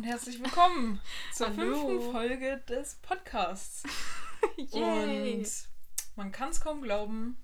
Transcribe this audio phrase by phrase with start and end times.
[0.00, 0.98] und herzlich willkommen
[1.34, 1.86] zur Hallo.
[1.86, 3.82] fünften Folge des Podcasts.
[4.56, 5.34] Yay.
[5.40, 5.68] Und
[6.16, 7.36] man kann es kaum glauben,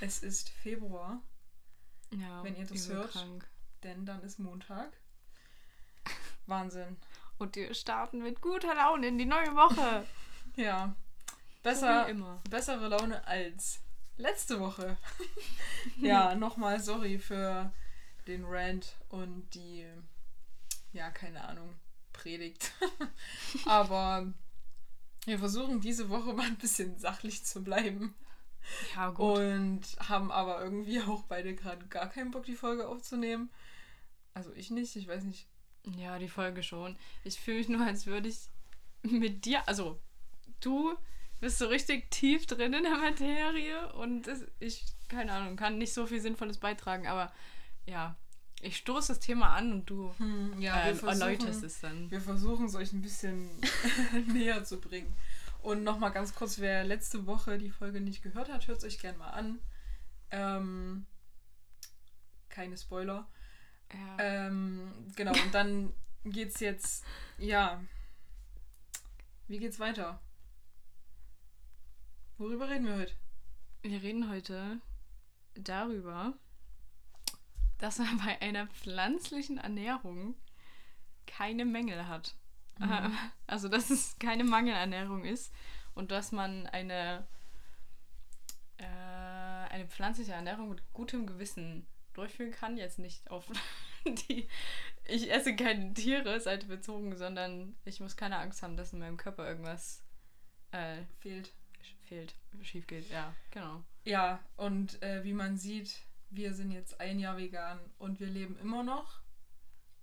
[0.00, 1.22] es ist Februar,
[2.10, 3.12] ja, wenn ihr das hört.
[3.12, 3.48] Krank.
[3.84, 4.98] denn dann ist Montag.
[6.46, 6.96] Wahnsinn.
[7.38, 10.04] Und wir starten mit guter Laune in die neue Woche.
[10.56, 10.96] Ja.
[11.28, 12.42] So Besser, wie immer.
[12.50, 13.78] bessere Laune als
[14.16, 14.96] letzte Woche.
[15.98, 17.72] ja, nochmal sorry für
[18.26, 19.86] den Rant und die,
[20.92, 21.76] ja, keine Ahnung,
[22.22, 22.72] Predigt.
[23.66, 24.32] Aber
[25.24, 28.14] wir versuchen diese Woche mal ein bisschen sachlich zu bleiben.
[28.94, 29.38] Ja, gut.
[29.38, 33.50] Und haben aber irgendwie auch beide gerade gar keinen Bock, die Folge aufzunehmen.
[34.34, 35.48] Also ich nicht, ich weiß nicht.
[35.96, 36.96] Ja, die Folge schon.
[37.24, 38.38] Ich fühle mich nur, als würde ich
[39.02, 39.98] mit dir, also
[40.60, 40.94] du
[41.40, 45.92] bist so richtig tief drin in der Materie und es, ich, keine Ahnung, kann nicht
[45.92, 47.32] so viel Sinnvolles beitragen, aber
[47.84, 48.16] ja,
[48.62, 52.10] ich stoße das Thema an und du Hm, ja, äh, erläuterst es dann.
[52.10, 53.50] Wir versuchen es euch ein bisschen
[54.32, 55.12] näher zu bringen.
[55.62, 58.98] Und nochmal ganz kurz, wer letzte Woche die Folge nicht gehört hat, hört es euch
[58.98, 59.58] gerne mal an.
[60.30, 61.06] Ähm,
[62.48, 63.28] keine Spoiler.
[63.92, 64.16] Ja.
[64.18, 65.92] Ähm, genau, und dann
[66.24, 67.04] geht's jetzt,
[67.38, 67.82] ja.
[69.48, 70.20] Wie geht's weiter?
[72.38, 73.14] Worüber reden wir heute?
[73.82, 74.80] Wir reden heute
[75.54, 76.34] darüber,
[77.82, 80.36] dass man bei einer pflanzlichen Ernährung
[81.26, 82.36] keine Mängel hat.
[82.80, 83.10] Äh,
[83.48, 85.52] Also, dass es keine Mangelernährung ist
[85.94, 87.26] und dass man eine,
[88.78, 92.76] äh, eine pflanzliche Ernährung mit gutem Gewissen durchführen kann.
[92.76, 93.46] Jetzt nicht auf
[94.06, 94.48] die,
[95.06, 99.16] ich esse keine Tiere, Seite bezogen, sondern ich muss keine Angst haben, dass in meinem
[99.16, 100.04] Körper irgendwas
[100.70, 101.52] äh, Fehlt.
[102.02, 103.10] fehlt, schief geht.
[103.10, 103.82] Ja, genau.
[104.04, 106.00] Ja, und äh, wie man sieht,
[106.34, 109.20] wir sind jetzt ein Jahr vegan und wir leben immer noch.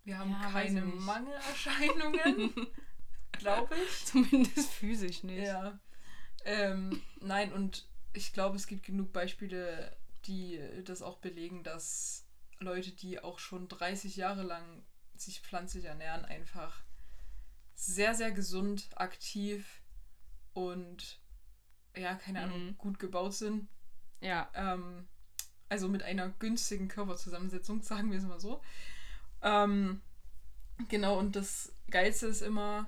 [0.03, 0.81] Wir haben Ja, keine.
[0.81, 2.53] Mangelerscheinungen,
[3.33, 4.05] glaube ich.
[4.05, 5.45] Zumindest physisch nicht.
[5.47, 5.79] Ja.
[6.45, 9.95] Ähm, nein, und ich glaube, es gibt genug Beispiele,
[10.25, 12.25] die das auch belegen, dass
[12.59, 14.83] Leute, die auch schon 30 Jahre lang
[15.15, 16.83] sich pflanzlich ernähren, einfach
[17.75, 19.81] sehr, sehr gesund, aktiv
[20.53, 21.21] und
[21.95, 22.77] ja, keine Ahnung, Mhm.
[22.77, 23.67] gut gebaut sind.
[24.21, 24.49] Ja.
[24.53, 25.07] Ähm,
[25.69, 28.61] also mit einer günstigen Körperzusammensetzung, sagen wir es mal so.
[29.41, 30.01] Ähm,
[30.89, 32.87] genau, und das Geilste ist immer,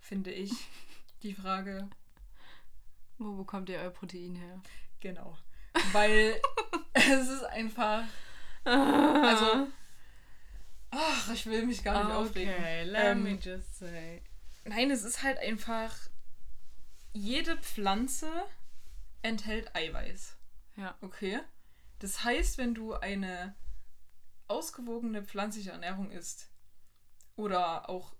[0.00, 0.52] finde ich,
[1.22, 1.88] die Frage,
[3.18, 4.60] Wo bekommt ihr euer Protein her?
[5.00, 5.36] genau.
[5.92, 6.40] Weil
[6.94, 8.02] es ist einfach,
[8.64, 9.68] also,
[10.90, 12.52] ach, ich will mich gar nicht aufregen.
[12.54, 14.22] Okay, let Ähm, me just say.
[14.64, 15.94] Nein, es ist halt einfach,
[17.12, 18.28] jede Pflanze
[19.22, 20.36] enthält Eiweiß.
[20.76, 20.96] Ja.
[21.00, 21.38] Okay.
[21.98, 23.54] Das heißt, wenn du eine
[24.46, 26.50] ausgewogene pflanzliche Ernährung isst,
[27.36, 28.14] oder auch,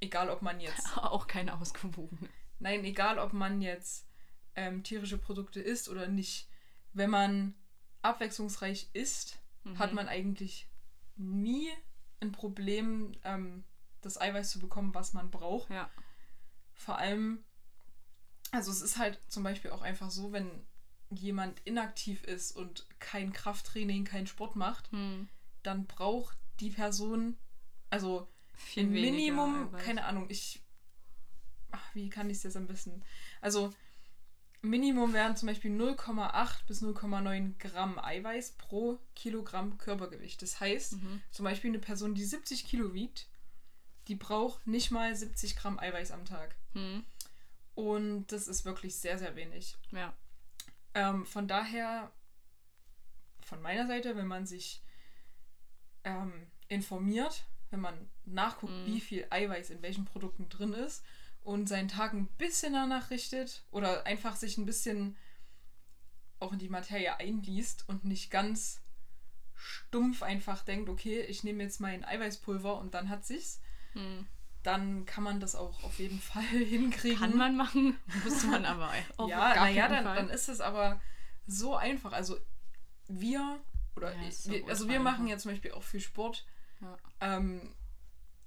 [0.00, 2.28] egal ob man jetzt, Auch keine ausgewogene.
[2.58, 4.06] nein, egal ob man jetzt
[4.54, 6.48] ähm, tierische Produkte isst oder nicht,
[6.92, 7.54] wenn man
[8.02, 9.78] abwechslungsreich isst, Mhm.
[9.80, 10.68] hat man eigentlich
[11.16, 11.68] nie
[12.20, 13.64] ein Problem, ähm,
[14.00, 15.70] das Eiweiß zu bekommen, was man braucht.
[15.70, 15.90] Ja.
[16.72, 17.44] Vor allem,
[18.52, 20.64] also es ist halt zum Beispiel auch einfach so, wenn
[21.10, 25.28] jemand inaktiv ist und kein Krafttraining, kein Sport macht, Hm.
[25.62, 27.36] dann braucht die Person,
[27.90, 29.84] also Viel im weniger Minimum, Eiweiß.
[29.84, 30.62] keine Ahnung, ich,
[31.70, 33.02] ach, wie kann ich es jetzt am besten,
[33.40, 33.72] also
[34.62, 40.42] Minimum wären zum Beispiel 0,8 bis 0,9 Gramm Eiweiß pro Kilogramm Körpergewicht.
[40.42, 41.22] Das heißt, Mhm.
[41.30, 43.28] zum Beispiel eine Person, die 70 Kilo wiegt,
[44.08, 46.56] die braucht nicht mal 70 Gramm Eiweiß am Tag.
[46.72, 47.04] Hm.
[47.76, 49.76] Und das ist wirklich sehr, sehr wenig.
[49.92, 50.14] Ja.
[50.96, 52.10] Ähm, von daher,
[53.42, 54.82] von meiner Seite, wenn man sich
[56.04, 56.32] ähm,
[56.68, 58.86] informiert, wenn man nachguckt, Mhm.
[58.86, 61.04] wie viel Eiweiß in welchen Produkten drin ist
[61.42, 65.16] und seinen Tag ein bisschen danach richtet oder einfach sich ein bisschen
[66.40, 68.80] auch in die Materie einliest und nicht ganz
[69.54, 73.60] stumpf einfach denkt, okay, ich nehme jetzt mein Eiweißpulver und dann hat sich's,
[73.92, 74.26] Hm.
[74.66, 77.18] Dann kann man das auch auf jeden Fall hinkriegen.
[77.18, 81.00] Kann man machen, muss man aber auch ja, naja, dann, dann ist es aber
[81.46, 82.12] so einfach.
[82.12, 82.38] Also
[83.08, 83.60] wir,
[83.94, 86.44] oder Ja, ich, wir, also wir machen ja zum Beispiel auch viel Sport.
[86.80, 86.96] Ja.
[87.20, 87.74] Ähm,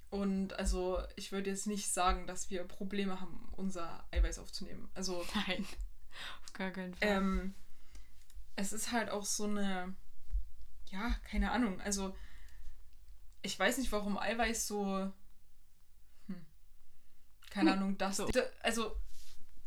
[0.09, 4.89] und also ich würde jetzt nicht sagen, dass wir Probleme haben, unser Eiweiß aufzunehmen.
[4.93, 5.65] Also Nein.
[6.43, 7.07] Auf gar keinen Fall.
[7.07, 7.53] ähm,
[8.55, 9.95] es ist halt auch so eine,
[10.87, 11.79] ja, keine Ahnung.
[11.81, 12.15] Also
[13.41, 15.11] ich weiß nicht, warum Eiweiß so,
[17.49, 18.17] keine Ahnung, das.
[18.17, 18.29] so.
[18.61, 18.95] Also,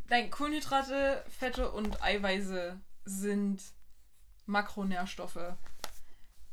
[0.08, 3.62] nein, Kohlenhydrate, Fette und Eiweiße sind
[4.46, 5.56] Makronährstoffe.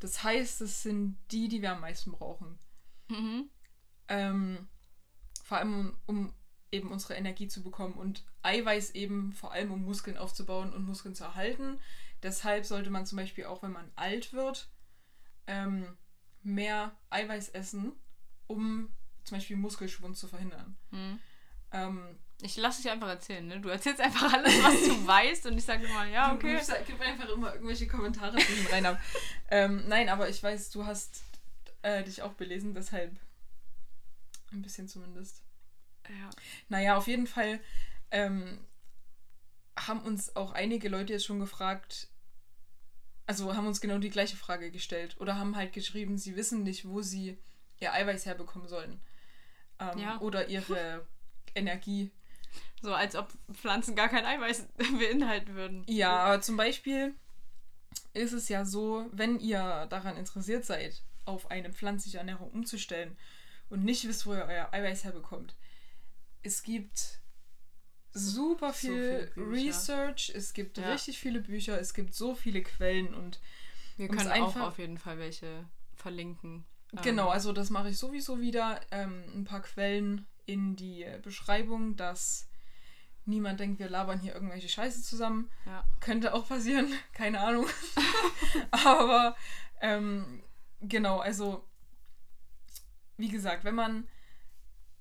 [0.00, 2.58] Das heißt, es sind die, die wir am meisten brauchen.
[3.08, 3.50] Mhm.
[4.08, 4.68] Ähm,
[5.44, 6.34] vor allem um, um
[6.72, 11.14] eben unsere Energie zu bekommen und Eiweiß eben vor allem um Muskeln aufzubauen und Muskeln
[11.14, 11.78] zu erhalten.
[12.22, 14.68] Deshalb sollte man zum Beispiel auch, wenn man alt wird,
[15.46, 15.96] ähm,
[16.42, 17.92] mehr Eiweiß essen,
[18.46, 18.88] um
[19.24, 20.76] zum Beispiel Muskelschwund zu verhindern.
[20.90, 21.18] Hm.
[21.72, 23.60] Ähm, Ich lasse dich einfach erzählen, ne?
[23.60, 26.52] Du erzählst einfach alles, was du weißt und ich sage immer, ja, okay.
[26.52, 28.86] Du gibst, gib einfach immer irgendwelche Kommentare zwischen rein.
[28.86, 29.00] ab.
[29.50, 31.22] ähm, nein, aber ich weiß, du hast
[31.82, 33.16] äh, dich auch belesen, deshalb
[34.52, 35.42] ein bisschen zumindest.
[36.08, 36.30] Ja.
[36.68, 37.60] Naja, auf jeden Fall
[38.10, 38.58] ähm,
[39.78, 42.08] haben uns auch einige Leute jetzt schon gefragt,
[43.26, 46.88] also haben uns genau die gleiche Frage gestellt oder haben halt geschrieben, sie wissen nicht,
[46.88, 47.38] wo sie
[47.78, 49.00] ihr Eiweiß herbekommen sollen.
[49.80, 50.20] Ähm, Ja.
[50.20, 51.06] Oder ihre
[51.54, 52.10] Energie.
[52.82, 54.66] So als ob Pflanzen gar kein Eiweiß
[54.98, 55.84] beinhalten würden.
[55.86, 57.14] Ja, aber zum Beispiel
[58.14, 63.16] ist es ja so, wenn ihr daran interessiert seid, auf eine pflanzliche Ernährung umzustellen
[63.68, 65.54] und nicht wisst, wo ihr euer Eiweiß herbekommt,
[66.42, 67.20] es gibt
[68.12, 69.50] super So viel viele Bücher.
[69.68, 70.90] Research, es gibt Ja.
[70.92, 73.40] richtig viele Bücher, es gibt so viele Quellen und
[73.96, 76.64] Wir können auch einfach- auf jeden Fall welche verlinken.
[76.92, 78.80] Ähm, genau, also das mache ich sowieso wieder.
[78.90, 82.48] Ähm, ein paar Quellen in die Beschreibung, dass
[83.24, 85.50] niemand denkt, wir labern hier irgendwelche Scheiße zusammen.
[85.66, 85.84] Ja.
[86.00, 87.66] Könnte auch passieren, keine Ahnung.
[88.70, 89.36] Aber
[89.80, 90.42] ähm,
[90.80, 91.66] genau, also
[93.16, 94.08] wie gesagt, wenn man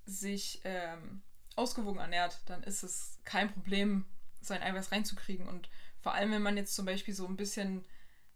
[0.06, 1.22] sich ähm,
[1.56, 4.06] ausgewogen ernährt, dann ist es kein Problem,
[4.42, 5.48] sein Eiweiß reinzukriegen.
[5.48, 5.70] Und
[6.00, 7.86] vor allem, wenn man jetzt zum Beispiel so ein bisschen,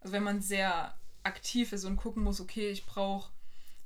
[0.01, 3.31] also wenn man sehr aktiv ist und gucken muss, okay, ich brauche,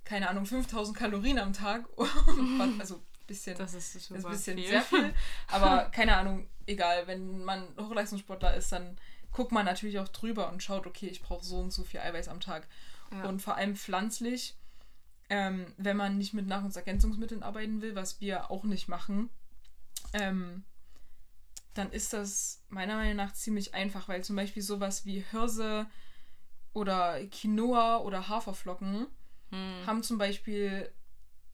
[0.07, 1.85] keine Ahnung, 5000 Kalorien am Tag.
[2.79, 4.69] also ein bisschen Das ist ist super ein bisschen viel.
[4.69, 5.13] sehr viel.
[5.49, 8.97] Aber keine Ahnung, egal, wenn man Hochleistungssportler ist, dann
[9.33, 12.29] guckt man natürlich auch drüber und schaut, okay, ich brauche so und so viel Eiweiß
[12.29, 12.67] am Tag.
[13.11, 13.25] Ja.
[13.25, 14.55] Und vor allem pflanzlich,
[15.29, 19.29] ähm, wenn man nicht mit Nahrungsergänzungsmitteln arbeiten will, was wir auch nicht machen,
[20.13, 20.63] ähm,
[21.73, 25.85] dann ist das meiner Meinung nach ziemlich einfach, weil zum Beispiel sowas wie Hirse
[26.71, 29.07] oder Quinoa oder Haferflocken
[29.51, 30.91] Hm, haben zum Beispiel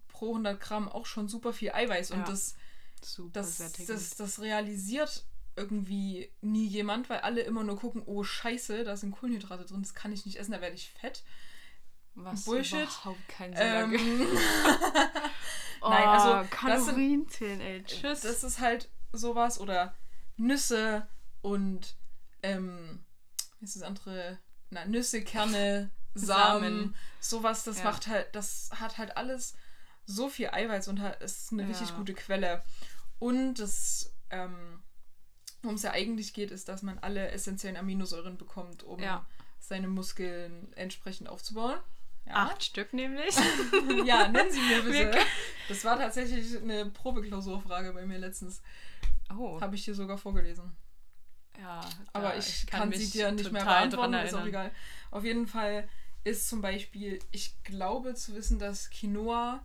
[0.08, 2.26] pro 100 Gramm auch schon super viel Eiweiß und Ja.
[2.26, 2.56] das
[3.04, 3.58] super das,
[3.88, 5.26] das, das realisiert
[5.56, 9.94] irgendwie nie jemand, weil alle immer nur gucken, oh scheiße, da sind Kohlenhydrate drin, das
[9.94, 11.24] kann ich nicht essen, da werde ich fett.
[12.16, 12.84] Was Bullshit.
[12.84, 14.28] überhaupt keinen Sinn Ähm.
[15.82, 16.30] Oh, nein, also,
[16.66, 17.84] das sind- Kalorien zählen, ey.
[17.84, 18.22] Tschüss.
[18.22, 19.94] das ist halt sowas oder
[20.38, 21.08] Nüsse
[21.42, 21.98] und
[22.42, 23.04] ähm,
[23.60, 24.38] wie ist das andere?
[24.70, 27.84] Na, Nüsse, Kerne, Samen, sowas, das Ja.
[27.86, 29.56] macht halt, das hat halt alles
[30.06, 31.96] so viel Eiweiß und ist eine richtig Ja.
[31.96, 32.64] gute Quelle.
[33.20, 34.82] Und das, ähm,
[35.62, 39.26] worum es ja eigentlich geht, ist, dass man alle essentiellen Aminosäuren bekommt, um Ja.
[39.60, 41.80] seine Muskeln entsprechend aufzubauen.
[42.26, 42.34] Ja.
[42.48, 43.36] Acht Stück nämlich.
[44.06, 45.18] Ja, nennen Sie mir bitte.
[45.68, 48.62] Das war tatsächlich eine Probeklausurfrage bei mir letztens.
[49.36, 50.76] Oh, Habe ich dir sogar vorgelesen.
[51.60, 51.80] ja.
[52.12, 54.72] Aber ich kann, sie mich dir nicht mehr beantworten, ist auch egal.
[55.12, 55.88] Auf jeden Fall
[56.24, 59.62] ist zum Beispiel, ich glaube zu wissen, dass Quinoa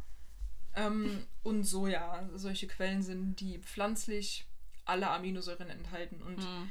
[0.74, 4.46] ähm, und Soja solche Quellen sind, die pflanzlich
[4.84, 6.70] alle Aminosäuren enthalten und Hm.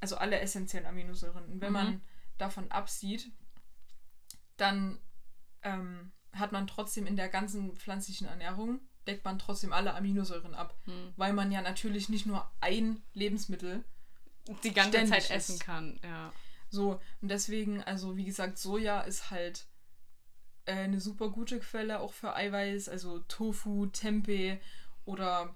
[0.00, 1.44] also alle essentiellen Aminosäuren.
[1.44, 1.74] Und wenn Mhm.
[1.74, 2.00] man
[2.38, 3.30] davon absieht,
[4.56, 4.98] dann
[5.62, 10.74] ähm, hat man trotzdem in der ganzen pflanzlichen Ernährung, deckt man trotzdem alle Aminosäuren ab.
[10.84, 11.12] Hm.
[11.16, 13.84] Weil man ja natürlich nicht nur ein Lebensmittel
[14.62, 15.60] Die ganze Zeit essen isst.
[15.64, 16.32] kann, ja.
[16.70, 19.66] So, und deswegen, also wie gesagt, Soja ist halt
[20.66, 24.58] äh, eine super gute Quelle auch für Eiweiß, also Tofu, Tempeh
[25.04, 25.54] oder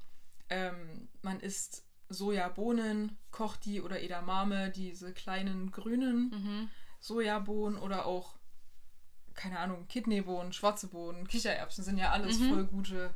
[0.51, 6.71] ähm, man isst Sojabohnen, kocht die oder Edamame, diese kleinen grünen Mhm.
[7.01, 8.37] Sojabohnen oder auch,
[9.35, 12.49] keine Ahnung, Kidneybohnen, schwarze Bohnen, Kichererbsen sind ja alles Mhm.
[12.49, 13.15] voll gute.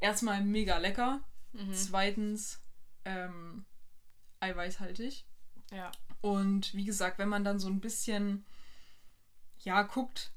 [0.00, 1.22] Erstmal mega lecker,
[1.52, 1.72] Mhm.
[1.74, 2.60] zweitens
[3.04, 3.64] ähm,
[4.40, 5.24] eiweißhaltig.
[5.72, 5.90] Ja.
[6.20, 8.44] Und wie gesagt, wenn man dann so ein bisschen,
[9.60, 10.32] ja, guckt,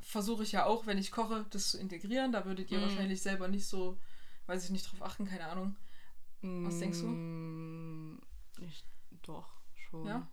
[0.00, 2.32] versuche ich ja auch, wenn ich koche, das zu integrieren.
[2.32, 2.82] Da würdet ihr Mhm.
[2.82, 3.98] wahrscheinlich selber nicht so,
[4.46, 5.76] weiß ich nicht, drauf achten, keine Ahnung.
[6.64, 7.06] Was denkst du?
[8.58, 8.64] du?
[8.64, 8.84] Ich,
[9.22, 10.06] doch, schon.
[10.06, 10.28] Ja?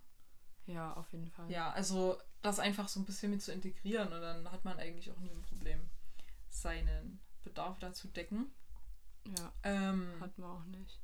[0.66, 1.50] Ja, auf jeden Fall.
[1.50, 5.10] Ja, also das einfach so ein bisschen mit zu integrieren und dann hat man eigentlich
[5.10, 5.80] auch nie ein Problem,
[6.48, 8.46] seinen Bedarf da zu decken.
[9.36, 10.98] Ja, Ähm, hat man auch nicht.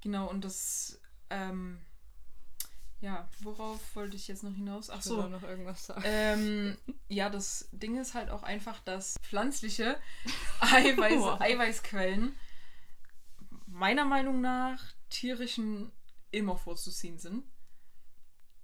[0.00, 1.00] genau, und das,
[1.30, 1.80] ähm,
[3.00, 4.90] ja, worauf wollte ich jetzt noch hinaus?
[4.90, 6.02] Ach so, noch irgendwas sagen.
[6.04, 6.76] Ähm,
[7.08, 9.98] ja, das Ding ist halt auch einfach, dass pflanzliche
[10.60, 11.40] Eiweiß, Wow.
[11.40, 12.34] Eiweißquellen
[13.66, 15.92] meiner Meinung nach tierischen
[16.30, 17.44] immer vorzuziehen sind.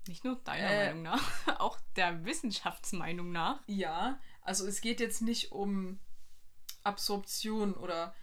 [0.09, 3.61] Nicht nur deiner äh, Meinung nach, auch der Wissenschaftsmeinung nach.
[3.67, 5.99] Ja, also es geht jetzt nicht um
[6.85, 8.15] Absorption oder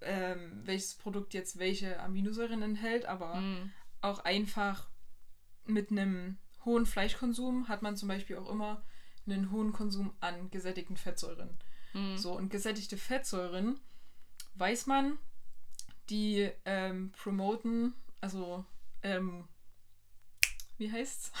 [0.00, 3.72] ähm, welches Produkt jetzt welche Aminosäuren enthält, aber Mhm.
[4.02, 4.88] Auch einfach
[5.64, 8.82] mit einem hohen Fleischkonsum hat man zum Beispiel auch immer
[9.26, 11.58] einen hohen Konsum an gesättigten Fettsäuren.
[11.92, 12.16] Mhm.
[12.16, 13.78] So, und gesättigte Fettsäuren,
[14.54, 15.18] weiß man,
[16.10, 18.64] die ähm, promoten, also,
[19.02, 19.48] ähm,
[20.78, 21.32] wie heißt's?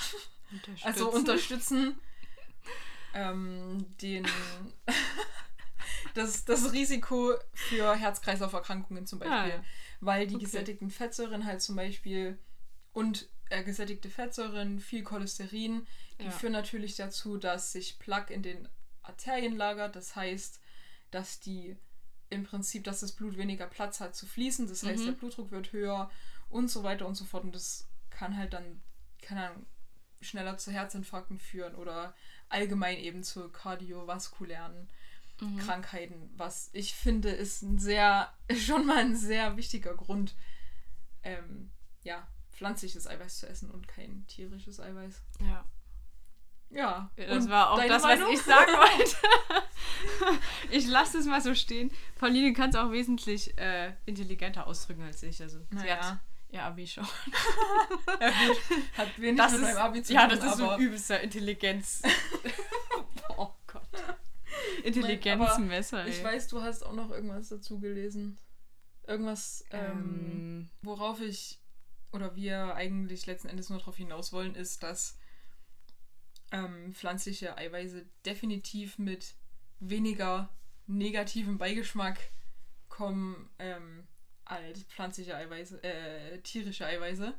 [0.82, 1.98] Also unterstützen
[3.14, 4.26] ähm, den
[6.14, 9.34] das, das Risiko für Herz-Kreislauf-Erkrankungen zum Beispiel.
[9.34, 9.64] Ah, ja.
[10.00, 10.44] Weil die Okay.
[10.44, 12.38] gesättigten Fettsäuren halt zum Beispiel
[12.92, 15.86] und äh, gesättigte Fettsäuren, viel Cholesterin,
[16.20, 16.30] die Ja.
[16.30, 18.68] führen natürlich dazu, dass sich Plaque in den
[19.02, 19.96] Arterien lagert.
[19.96, 20.60] Das heißt,
[21.10, 21.76] dass die
[22.30, 24.66] im Prinzip, dass das Blut weniger Platz hat zu fließen.
[24.68, 25.06] Das heißt, Mhm.
[25.06, 26.10] der Blutdruck wird höher
[26.48, 27.44] und so weiter und so fort.
[27.44, 28.80] Und das kann halt dann,
[29.20, 29.66] keine Ahnung,
[30.22, 32.14] schneller zu Herzinfarkten führen oder
[32.48, 34.88] allgemein eben zu kardiovaskulären
[35.40, 35.58] Mhm.
[35.58, 40.36] Krankheiten, was ich finde, ist ein sehr, schon mal ein sehr wichtiger Grund,
[41.24, 41.72] ähm,
[42.04, 42.26] ja,
[42.62, 45.20] pflanzliches Eiweiß zu essen und kein tierisches Eiweiß.
[45.40, 45.64] Ja.
[46.70, 47.10] Ja.
[47.16, 48.28] Das und war auch das, Meinung?
[48.28, 48.72] was ich sagen
[50.28, 50.38] wollte.
[50.70, 51.90] ich lasse es mal so stehen.
[52.14, 55.42] Pauline kann es auch wesentlich äh, intelligenter ausdrücken als ich.
[55.42, 55.96] Also sie Naja.
[56.12, 56.18] hat
[56.50, 57.04] ihr Abi schon.
[58.20, 58.30] Ja.
[58.96, 61.20] Hat wenig Das mit ist, meinem Abi zu ja, tun, das ist so ein übelster
[61.20, 62.02] Intelligenz.
[63.36, 63.82] oh Gott.
[64.84, 68.38] Intelligenzmesser, ich weiß, du hast auch noch irgendwas dazu gelesen.
[69.04, 71.61] Irgendwas, ähm, ähm, worauf ich
[72.12, 75.18] oder wir eigentlich letzten Endes nur darauf hinaus wollen, ist, dass
[76.52, 79.34] ähm, pflanzliche Eiweiße definitiv mit
[79.80, 80.50] weniger
[80.86, 82.18] negativem Beigeschmack
[82.88, 84.06] kommen ähm,
[84.44, 87.34] als pflanzliche Eiweiße, äh, tierische Eiweiße.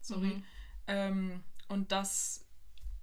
[0.00, 0.34] Sorry.
[0.34, 0.44] Mhm.
[0.86, 2.44] Ähm, und das,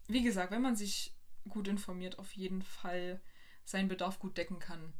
[0.07, 1.13] wie gesagt, wenn man sich
[1.47, 3.19] gut informiert, auf jeden Fall
[3.65, 4.93] seinen Bedarf gut decken kann.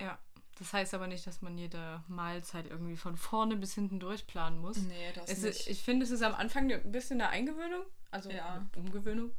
[0.00, 0.18] ja.
[0.58, 4.76] Das heißt aber nicht, dass man jede Mahlzeit irgendwie von vorne bis hinten durchplanen muss.
[4.78, 5.60] Nee, das Es nicht.
[5.60, 7.82] ist, ich finde, es ist am Anfang ein bisschen eine Eingewöhnung,
[8.12, 8.54] also Ja.
[8.54, 9.32] eine Umgewöhnung.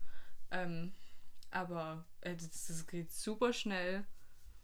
[0.52, 0.92] Ähm,
[1.52, 4.06] aber äh, das, das geht super schnell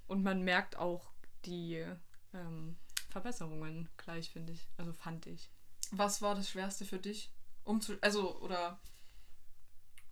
[0.07, 1.11] und man merkt auch
[1.45, 1.85] die
[2.33, 2.75] ähm,
[3.09, 4.67] Verbesserungen gleich, finde ich.
[4.77, 5.49] Also fand ich.
[5.91, 7.31] Was war das Schwerste für dich?
[7.63, 8.77] Um zu, also, oder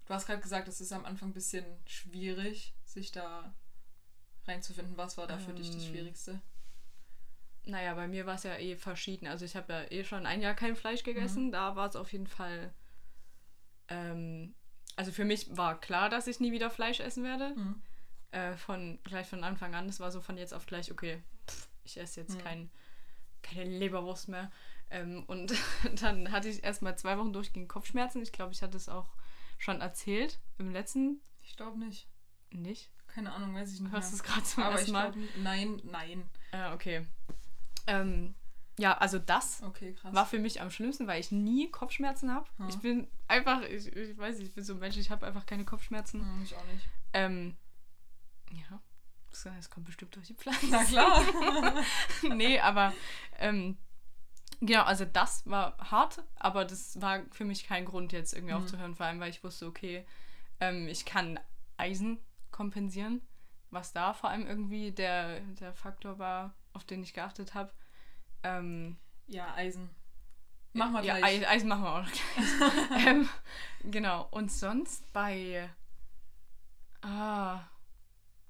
[0.05, 3.53] du hast gerade gesagt, es ist am Anfang ein bisschen schwierig, sich da
[4.49, 4.97] reinzufinden.
[4.97, 6.41] Was war da für dich das Ähm, Schwierigste?
[7.65, 9.27] Naja, bei mir war es ja eh verschieden.
[9.27, 11.51] Also ich habe ja eh schon ein Jahr kein Fleisch gegessen.
[11.51, 12.73] Da war es auf jeden Fall.
[13.87, 14.55] Ähm,
[14.95, 17.53] also für mich war klar, dass ich nie wieder Fleisch essen werde.
[17.55, 17.81] Mhm.
[18.31, 19.87] Äh, von gleich von Anfang an.
[19.89, 22.43] Es war so von jetzt auf gleich, okay, pff, ich esse jetzt Mhm.
[22.43, 22.69] kein,
[23.41, 24.51] keine Leberwurst mehr.
[24.89, 25.53] Ähm, und
[26.01, 28.21] dann hatte ich erstmal zwei Wochen durchgehend Kopfschmerzen.
[28.21, 29.13] Ich glaube, ich hatte es auch
[29.57, 31.21] schon erzählt im letzten.
[31.43, 32.07] Ich glaube nicht.
[32.51, 32.89] Nicht?
[33.13, 33.91] Keine Ahnung, weiß ich nicht.
[33.91, 35.13] Hörst du es gerade zum Aber ersten Mal?
[35.37, 36.29] nein, nein.
[36.51, 37.05] Äh, okay.
[37.87, 38.35] Ähm,
[38.77, 42.47] ja, also das Okay, war für mich am schlimmsten, weil ich nie Kopfschmerzen habe.
[42.59, 42.67] Ja.
[42.69, 45.45] Ich bin einfach, ich, ich weiß nicht, ich bin so ein Mensch, ich habe einfach
[45.45, 46.21] keine Kopfschmerzen.
[46.21, 46.87] Hm, ich auch nicht.
[47.13, 47.57] Ähm,
[48.51, 48.79] ja,
[49.31, 50.69] das, das kommt bestimmt durch die Pflanzen.
[50.71, 51.23] Na klar.
[52.35, 52.93] nee, aber
[53.37, 53.77] ähm,
[54.61, 58.61] genau, also das war hart, aber das war für mich kein Grund, jetzt irgendwie Mhm.
[58.63, 60.05] aufzuhören, vor allem, weil ich wusste, okay,
[60.61, 61.39] ähm, ich kann
[61.77, 62.17] Eisen
[62.59, 63.21] kompensieren,
[63.71, 67.71] was da vor allem irgendwie der, der Faktor war, auf den ich geachtet habe.
[68.43, 68.97] Ähm,
[69.27, 69.89] ja, Eisen.
[70.73, 71.41] Mach mal ja, gleich.
[71.41, 73.07] Eis, Eis machen wir auch noch gleich.
[73.07, 73.29] ähm,
[73.85, 75.69] genau, und sonst bei,
[77.01, 77.61] ah,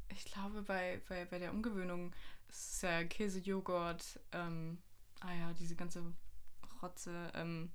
[0.08, 2.12] ich glaube bei, bei, bei der Umgewöhnung
[2.48, 4.82] ist es ja Käse, Joghurt, ähm,
[5.20, 6.02] ah ja, diese ganze
[6.82, 7.72] Rotze, ähm,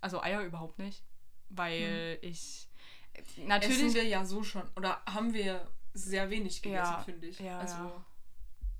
[0.00, 1.04] also Eier überhaupt nicht,
[1.50, 2.67] weil ich
[3.18, 4.62] Essen natürlich, wir ja so schon.
[4.76, 7.38] Oder haben wir sehr wenig gegessen, Ja, finde ich.
[7.40, 7.76] ja, also,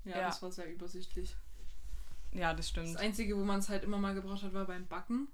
[0.05, 0.17] ja.
[0.17, 1.35] ja, das war sehr übersichtlich.
[2.31, 4.87] ja, das Das stimmt, Einzige, wo man es halt immer mal gebraucht hat, war beim
[4.87, 5.27] Backen.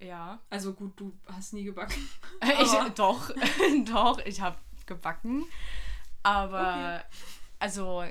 [0.00, 0.40] ja.
[0.50, 2.08] Also gut, du hast nie gebacken.
[2.60, 3.30] Ich, doch,
[3.86, 5.44] doch, ich habe gebacken.
[6.22, 7.02] Aber,
[7.58, 8.04] also,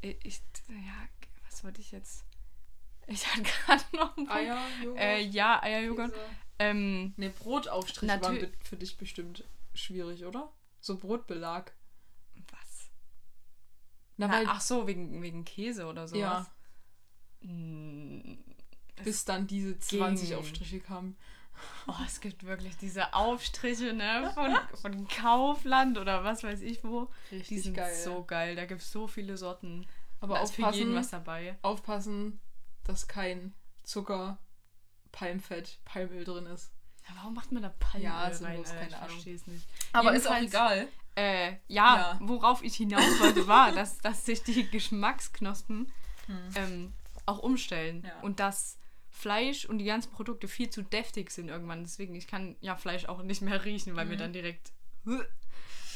[0.00, 1.08] ich, ich, ja,
[1.48, 2.24] was wollte ich jetzt?
[3.06, 4.32] Ich hatte gerade noch einen Punkt.
[4.32, 6.12] Eier, Joghurt, Äh, ja, Eierjoghurt.
[6.58, 9.44] Ähm, Ne, Brotaufstriche Natür- waren für dich bestimmt
[9.76, 10.52] schwierig, oder?
[10.80, 11.72] So Brotbelag.
[12.50, 12.90] was?
[14.16, 16.46] Na, Na, weil ach so, wegen, wegen Käse oder sowas.
[17.42, 17.46] Ja.
[17.48, 18.38] Mm,
[19.04, 20.38] bis dann diese 20 ging.
[20.38, 21.16] Aufstriche kamen.
[21.86, 24.30] Oh, es gibt wirklich diese Aufstriche, ne?
[24.34, 27.10] Von, von Kaufland oder was weiß ich wo.
[27.30, 27.94] Die Richtig sind geil.
[27.94, 28.56] so geil.
[28.56, 29.86] Da gibt es so viele Sorten.
[30.20, 31.58] Aber da ist für aufpassen, jeden was dabei.
[31.62, 32.40] aufpassen,
[32.84, 33.54] dass kein
[33.84, 34.38] Zucker,
[35.12, 36.72] Palmfett, Palmöl drin ist.
[37.08, 38.62] Ja, warum macht man da Palmöl Ja, rein?
[38.64, 39.66] keine ich verstehe es nicht.
[39.92, 40.88] Aber ist auch egal.
[41.14, 42.18] Äh, ja, Ja.
[42.20, 45.92] worauf ich hinaus wollte, war, dass, dass sich die Geschmacksknospen
[46.26, 46.48] Hm.
[46.56, 46.92] ähm,
[47.24, 48.02] auch umstellen.
[48.06, 48.20] Ja.
[48.20, 48.78] Und dass
[49.10, 51.84] Fleisch und die ganzen Produkte viel zu deftig sind irgendwann.
[51.84, 54.18] Deswegen, ich kann ja Fleisch auch nicht mehr riechen, weil mir Mhm.
[54.18, 54.72] dann direkt.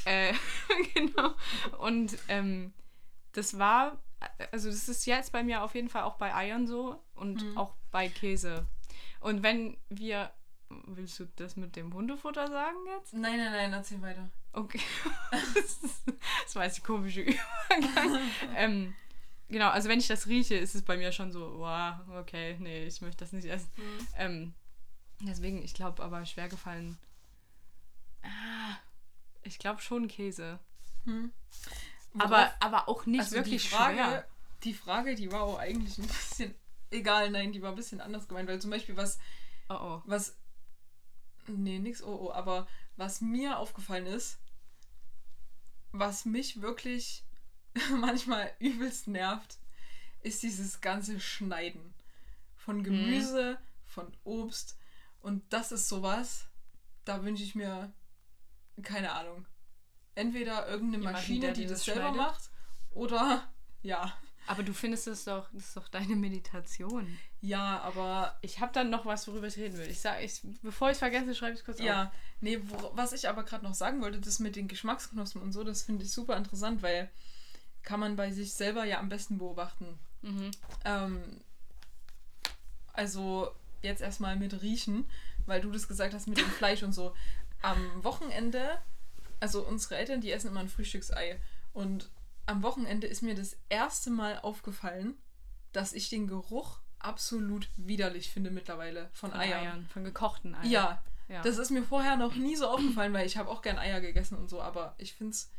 [0.06, 0.32] Äh,
[0.94, 1.34] genau.
[1.78, 2.72] Und ähm,
[3.32, 4.02] das war,
[4.50, 7.58] also das ist jetzt bei mir auf jeden Fall auch bei Eiern so und Mhm.
[7.58, 8.66] auch bei Käse.
[9.20, 10.30] Und wenn wir.
[10.86, 13.12] Willst du das mit dem Hundefutter sagen jetzt?
[13.12, 14.28] Nein, nein, nein, erzähl weiter.
[14.52, 14.80] Okay.
[15.54, 18.20] das war jetzt ein komischer Übergang.
[18.56, 18.94] ähm,
[19.48, 22.84] genau, also wenn ich das rieche, ist es bei mir schon so, wow, okay, nee,
[22.86, 23.68] ich möchte das nicht essen.
[24.16, 24.54] Ähm,
[25.20, 26.98] deswegen, ich glaube aber schwer gefallen.
[28.22, 28.76] Ah,
[29.42, 30.60] ich glaube schon Käse.
[31.04, 31.32] Hm.
[32.18, 34.24] Aber, aber auch nicht also wirklich die Frage, schwer.
[34.62, 36.54] Die Frage, die war auch eigentlich ein bisschen.
[36.92, 39.18] Egal, nein, die war ein bisschen anders gemeint, weil zum Beispiel was,
[39.70, 40.02] Oh oh.
[40.04, 40.36] was.
[41.56, 42.66] Nee, nix, oh, oh, aber
[42.96, 44.38] was mir aufgefallen ist,
[45.92, 47.24] was mich wirklich
[47.96, 49.58] manchmal übelst nervt,
[50.22, 51.94] ist dieses ganze Schneiden
[52.56, 54.78] von Gemüse, von Obst.
[55.20, 56.46] Und das ist sowas,
[57.04, 57.92] da wünsche ich mir,
[58.82, 59.46] keine Ahnung,
[60.14, 62.16] entweder irgendeine Jemanden, Maschine, die das das selber schneidet?
[62.16, 62.50] macht,
[62.90, 63.48] oder
[63.82, 64.12] ja.
[64.46, 67.18] Aber du findest es doch, das ist doch deine Meditation.
[67.40, 69.88] Ja, aber Ich habe dann noch was, worüber ich reden will.
[69.88, 71.86] Ich sag, ich, bevor ich es vergesse, schreibe ich es kurz auf.
[71.86, 75.52] Ja, nee, wo, was ich aber gerade noch sagen wollte, das mit den Geschmacksknospen und
[75.52, 77.10] so, das finde ich super interessant, weil
[77.82, 79.98] kann man bei sich selber ja am besten beobachten.
[80.22, 80.50] Mhm.
[80.84, 81.40] Ähm,
[82.92, 85.08] also jetzt erstmal mit Riechen,
[85.46, 87.14] weil du das gesagt hast mit dem Fleisch und so.
[87.62, 88.78] Am Wochenende,
[89.38, 91.40] also unsere Eltern, die essen immer ein Frühstücksei.
[91.72, 92.10] Und
[92.46, 95.14] am Wochenende ist mir das erste Mal aufgefallen,
[95.72, 99.60] dass ich den Geruch absolut widerlich finde mittlerweile von, Von Eiern.
[99.60, 99.88] Eiern.
[99.92, 100.70] Von gekochten Eiern.
[100.70, 101.42] Ja, ja.
[101.42, 104.36] das ist mir vorher noch nie so aufgefallen, weil ich habe auch gern Eier gegessen
[104.36, 105.50] und so, aber ich finde es,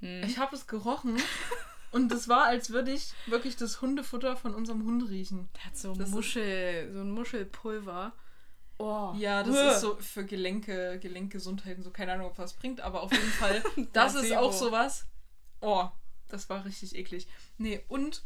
[0.00, 0.22] Hm.
[0.24, 1.16] ich habe es gerochen
[1.92, 5.48] und es war, als würde ich wirklich das Hundefutter von unserem Hund riechen.
[5.56, 8.12] Der hat so Das ist- Muschel, so ein Muschelpulver.
[8.78, 9.12] Oh.
[9.18, 9.70] Ja, das Uah.
[9.72, 13.28] ist so für Gelenke, Gelenkgesundheit und so, keine Ahnung, ob was bringt, aber auf jeden
[13.30, 15.06] Fall, das ist auch sowas.
[15.60, 15.88] Oh,
[16.28, 17.26] das war richtig eklig.
[17.58, 18.22] Nee, und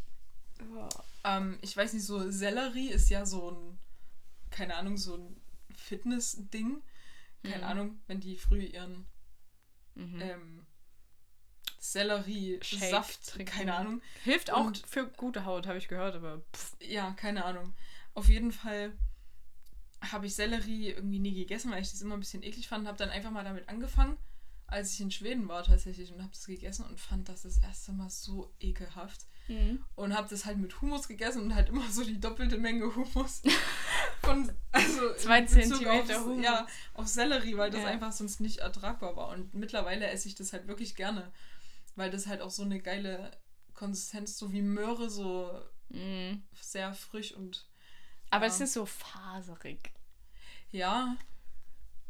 [0.77, 0.89] Oh.
[1.25, 3.79] ähm, ich weiß nicht, so Sellerie ist ja so ein,
[4.51, 5.41] keine Ahnung, so ein
[5.75, 6.81] Fitness-Ding.
[7.43, 7.65] Keine Mhm.
[7.65, 9.05] Ahnung, wenn die früh ihren
[9.97, 10.21] Mhm.
[10.23, 10.67] ähm,
[11.79, 13.53] Sellerie-Saft, trinken.
[13.53, 14.01] keine Ahnung.
[14.23, 16.77] Hilft auch und- für gute Haut, habe ich gehört, aber pff.
[16.81, 17.75] Ja, keine Ahnung.
[18.15, 18.93] Auf jeden Fall
[20.01, 22.87] habe ich Sellerie irgendwie nie gegessen, weil ich das immer ein bisschen eklig fand.
[22.87, 24.17] Habe dann einfach mal damit angefangen,
[24.75, 27.93] als ich in Schweden war tatsächlich und habe das gegessen und fand das das erste
[27.93, 29.27] Mal so ekelhaft.
[29.95, 33.43] Und habe das halt mit Hummus gegessen und halt immer so die doppelte Menge Hummus.
[34.23, 36.45] Von, also Zwei Zentimeter auf, Hummus.
[36.45, 37.89] Ja, auf Sellerie, weil das Ja.
[37.89, 39.29] einfach sonst nicht ertragbar war.
[39.29, 41.31] Und mittlerweile esse ich das halt wirklich gerne,
[41.95, 43.33] weil das halt auch so eine geile
[43.75, 45.51] Konsistenz, so wie Möhre, so
[45.91, 46.43] Mhm.
[46.59, 47.67] sehr frisch und
[48.31, 48.53] Aber Ja.
[48.53, 49.93] es ist so faserig.
[50.71, 51.17] ja.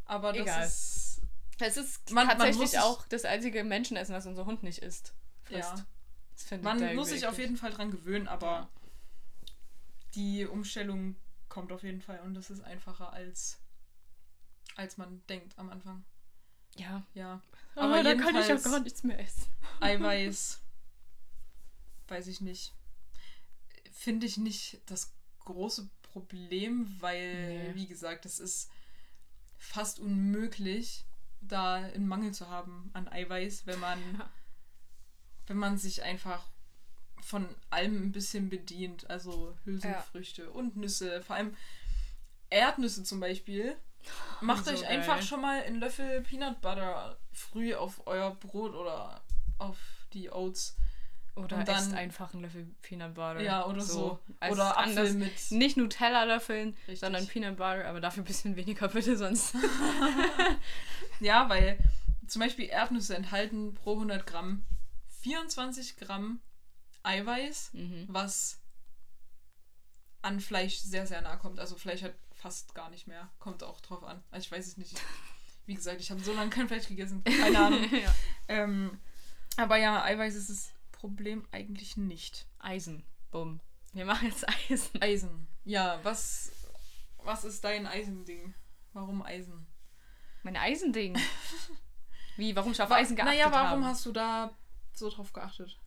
[0.07, 0.67] Aber das Egal.
[0.67, 1.21] ist.
[1.61, 4.79] Es ist Man- man tatsächlich muss sich- auch das einzige Menschenessen, was unser Hund nicht
[4.81, 5.15] isst.
[5.43, 5.79] Frisst.
[5.79, 5.87] Ja.
[6.51, 8.71] Das Man muss sich auf jeden Fall dran gewöhnen, aber Ja.
[10.15, 11.17] die Umstellung
[11.49, 13.59] kommt auf jeden Fall und das ist einfacher als,
[14.75, 16.05] als man denkt am Anfang.
[16.77, 17.07] Ja.
[17.15, 17.41] Ja.
[17.77, 19.45] Aber dann kann ich ja gar nichts mehr essen.
[19.81, 20.61] Eiweiß.
[22.09, 22.75] weiß ich nicht.
[23.93, 25.13] Finde ich nicht das
[25.45, 27.75] große Problem, weil, Nee.
[27.75, 28.71] wie gesagt, es ist
[29.57, 31.05] fast unmöglich,
[31.49, 34.31] da einen Mangel zu haben an Eiweiß, wenn man, Ja.
[35.47, 36.43] wenn man sich einfach
[37.23, 39.09] von allem ein bisschen bedient.
[39.11, 41.23] Also Hülsenfrüchte und Nüsse.
[41.23, 41.57] Vor allem
[42.51, 43.77] Erdnüsse zum Beispiel.
[44.43, 44.99] Macht So euch geil.
[44.99, 49.23] einfach schon mal einen Löffel Peanut Butter früh auf euer Brot oder
[49.59, 49.79] auf
[50.13, 50.77] die Oats.
[51.37, 53.41] Oder Und dann- einfach einen Löffel Peanut Butter.
[53.41, 54.21] Ja, oder so.
[54.39, 55.51] Als Oder Apfel anders- mit.
[55.51, 57.01] Nicht Nutella-Löffeln, Richtig.
[57.01, 59.55] sondern Peanut Butter, aber dafür ein bisschen weniger bitte, sonst.
[61.21, 61.79] Ja, weil
[62.27, 64.65] zum Beispiel Erdnüsse enthalten pro 100 Gramm
[65.23, 66.41] 24 Gramm
[67.03, 68.07] Eiweiß, Mhm.
[68.09, 68.59] was
[70.23, 71.59] an Fleisch sehr, sehr nah kommt.
[71.61, 73.31] Also Fleisch hat fast gar nicht mehr.
[73.39, 74.23] Kommt auch drauf an.
[74.31, 75.01] Also ich weiß es nicht.
[75.67, 77.23] Wie gesagt, ich habe so lange kein Fleisch gegessen.
[77.25, 77.85] Keine Ahnung.
[77.93, 78.15] ja.
[78.49, 78.99] ähm,
[79.57, 80.73] aber ja, Eiweiß ist das
[81.05, 82.47] Problem eigentlich nicht.
[82.59, 83.05] Eisen.
[83.31, 83.61] Bumm.
[83.93, 85.03] Wir machen jetzt Eisen.
[85.03, 85.49] Eisen.
[85.63, 86.51] Ja, was,
[87.19, 88.55] was ist dein Eisending?
[88.95, 89.67] Warum Eisen?
[90.45, 91.19] Mein Eisending.
[92.39, 93.85] Wie, warum ich auf Eisen geachtet Naja, warum habe?
[93.85, 94.57] hast du da
[94.95, 95.79] so drauf geachtet?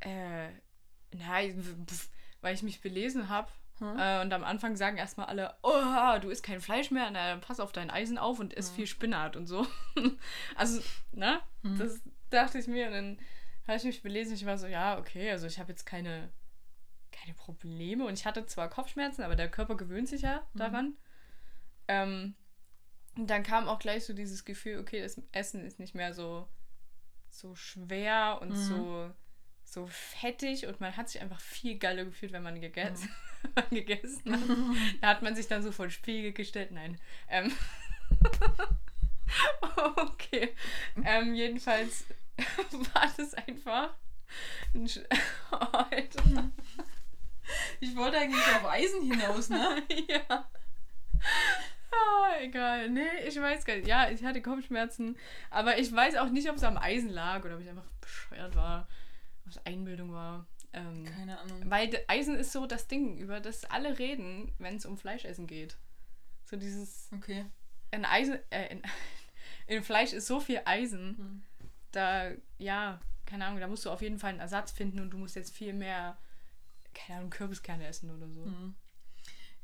[0.00, 0.50] Äh,
[1.10, 1.86] nein,
[2.42, 3.98] weil ich mich belesen habe Hm.
[3.98, 7.60] Äh, und am Anfang sagen erstmal alle, oh, du isst kein Fleisch mehr, na, pass
[7.60, 8.76] auf dein Eisen auf und isst hm.
[8.76, 9.66] viel Spinat und so.
[10.54, 10.80] also,
[11.12, 11.40] ne?
[11.62, 11.78] Hm.
[11.78, 13.18] Das dachte ich mir und dann
[13.66, 16.32] habe ich mich belesen, ich war so, ja, okay, also ich habe jetzt keine,
[17.10, 20.42] keine Probleme und ich hatte zwar Kopfschmerzen, aber der Körper gewöhnt sich ja hm.
[20.54, 20.96] daran.
[21.88, 22.34] Ähm,
[23.16, 26.48] dann kam auch gleich so dieses Gefühl, okay, das Essen ist nicht mehr so,
[27.30, 28.56] so schwer und mhm.
[28.56, 29.10] so,
[29.64, 33.08] so fettig und man hat sich einfach viel geiler gefühlt, wenn man gegessen,
[33.42, 33.70] mhm.
[33.70, 34.40] gegessen hat.
[35.00, 36.72] Da hat man sich dann so vor den Spiegel gestellt.
[36.72, 36.98] Nein.
[37.28, 37.52] Ähm
[39.96, 40.54] okay.
[41.04, 42.04] Ähm, jedenfalls
[42.94, 43.94] war das einfach
[44.74, 45.00] ein Sch
[45.52, 46.50] oh, Alter.
[47.80, 49.82] Ich wollte eigentlich auf Eisen hinaus, ne?
[50.08, 50.48] ja.
[51.90, 52.90] Ah, egal.
[52.90, 53.86] Nee, ich weiß gar nicht.
[53.86, 55.16] Ja, ich hatte Kopfschmerzen.
[55.50, 58.54] Aber ich weiß auch nicht, ob es am Eisen lag oder ob ich einfach bescheuert
[58.56, 58.88] war.
[59.44, 60.46] Ob es Einbildung war.
[60.72, 61.62] Ähm, Keine Ahnung.
[61.70, 65.76] Weil Eisen ist so das Ding, über das alle reden, wenn es um Fleischessen geht.
[66.44, 67.08] So dieses.
[67.14, 67.46] Okay.
[67.92, 68.38] In Eisen.
[68.50, 68.82] Äh, in,
[69.68, 71.16] in Fleisch ist so viel Eisen.
[71.16, 71.42] Hm.
[71.96, 75.16] Da, ja, keine Ahnung, da musst du auf jeden Fall einen Ersatz finden und du
[75.16, 76.18] musst jetzt viel mehr,
[76.92, 78.44] keine Ahnung, Kürbiskerne essen oder so.
[78.44, 78.74] Hm.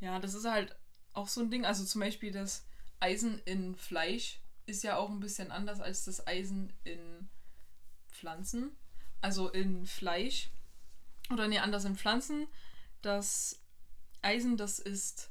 [0.00, 0.74] Ja, das ist halt
[1.12, 1.66] auch so ein Ding.
[1.66, 2.66] Also zum Beispiel das
[3.00, 7.28] Eisen in Fleisch ist ja auch ein bisschen anders als das Eisen in
[8.10, 8.74] Pflanzen.
[9.20, 10.50] Also in Fleisch
[11.30, 12.48] oder nee, anders in Pflanzen.
[13.02, 13.62] Das
[14.22, 15.30] Eisen, das ist.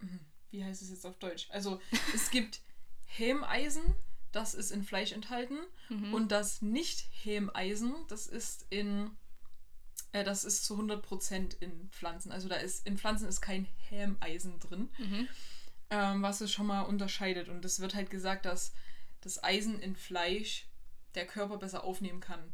[0.00, 1.48] Hm, wie heißt es jetzt auf Deutsch?
[1.50, 1.80] Also
[2.14, 2.62] es gibt
[3.04, 3.94] Hämeisen,
[4.32, 5.58] das ist in Fleisch enthalten.
[5.88, 6.14] Mhm.
[6.14, 9.10] Und das Nicht-Hämeisen, das ist in
[10.12, 12.32] äh, das ist zu 100% in Pflanzen.
[12.32, 15.28] Also da ist in Pflanzen ist kein Hämeisen drin, mhm.
[15.90, 17.48] ähm, was es schon mal unterscheidet.
[17.48, 18.72] Und es wird halt gesagt, dass
[19.20, 20.68] das Eisen in Fleisch
[21.14, 22.52] der Körper besser aufnehmen kann.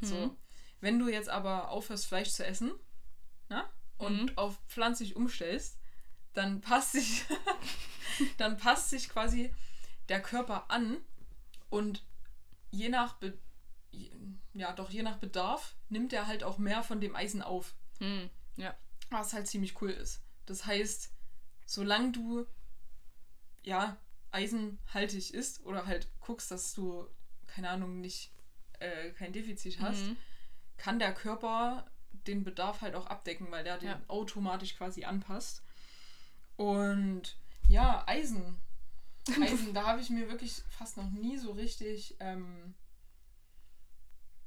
[0.00, 0.06] Mhm.
[0.06, 0.36] So.
[0.80, 2.72] Wenn du jetzt aber aufhörst, Fleisch zu essen
[3.48, 4.38] na, und mhm.
[4.38, 5.78] auf pflanzlich umstellst,
[6.34, 7.24] dann passt sich,
[8.38, 9.54] dann passt sich quasi
[10.12, 10.98] der Körper an
[11.70, 12.04] und
[12.70, 13.38] je nach Be
[14.52, 17.74] ja, doch je nach Bedarf nimmt er halt auch mehr von dem Eisen auf.
[17.98, 18.76] Hm, ja.
[19.08, 20.22] Was halt ziemlich cool ist.
[20.44, 21.10] Das heißt,
[21.64, 22.46] solange du
[23.62, 23.96] ja
[24.30, 27.06] eisenhaltig isst oder halt guckst, dass du,
[27.46, 28.34] keine Ahnung, nicht
[28.80, 30.16] äh, kein Defizit hast, mhm.
[30.76, 31.90] kann der Körper
[32.26, 34.00] den Bedarf halt auch abdecken, weil der den ja.
[34.08, 35.62] automatisch quasi anpasst.
[36.56, 38.60] Und ja, Eisen.
[39.40, 42.74] Eisen, da habe ich mir wirklich fast noch nie so richtig ähm,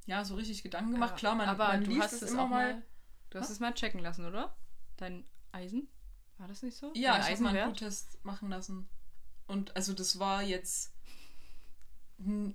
[0.06, 1.12] ja, so richtig Gedanken gemacht.
[1.12, 2.84] Ja, Klar, man, aber man du hast es immer mal.
[3.30, 4.56] Du hast es mal checken lassen, oder?
[4.98, 5.88] Dein Eisen?
[6.38, 6.92] War das nicht so?
[6.96, 8.88] Ja, Dein ich habe mal einen Bluttest machen lassen.
[9.48, 10.94] Und also das war jetzt.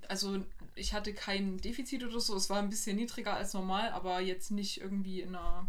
[0.09, 0.43] Also
[0.75, 2.37] ich hatte kein Defizit oder so.
[2.37, 5.69] Es war ein bisschen niedriger als normal, aber jetzt nicht irgendwie in einer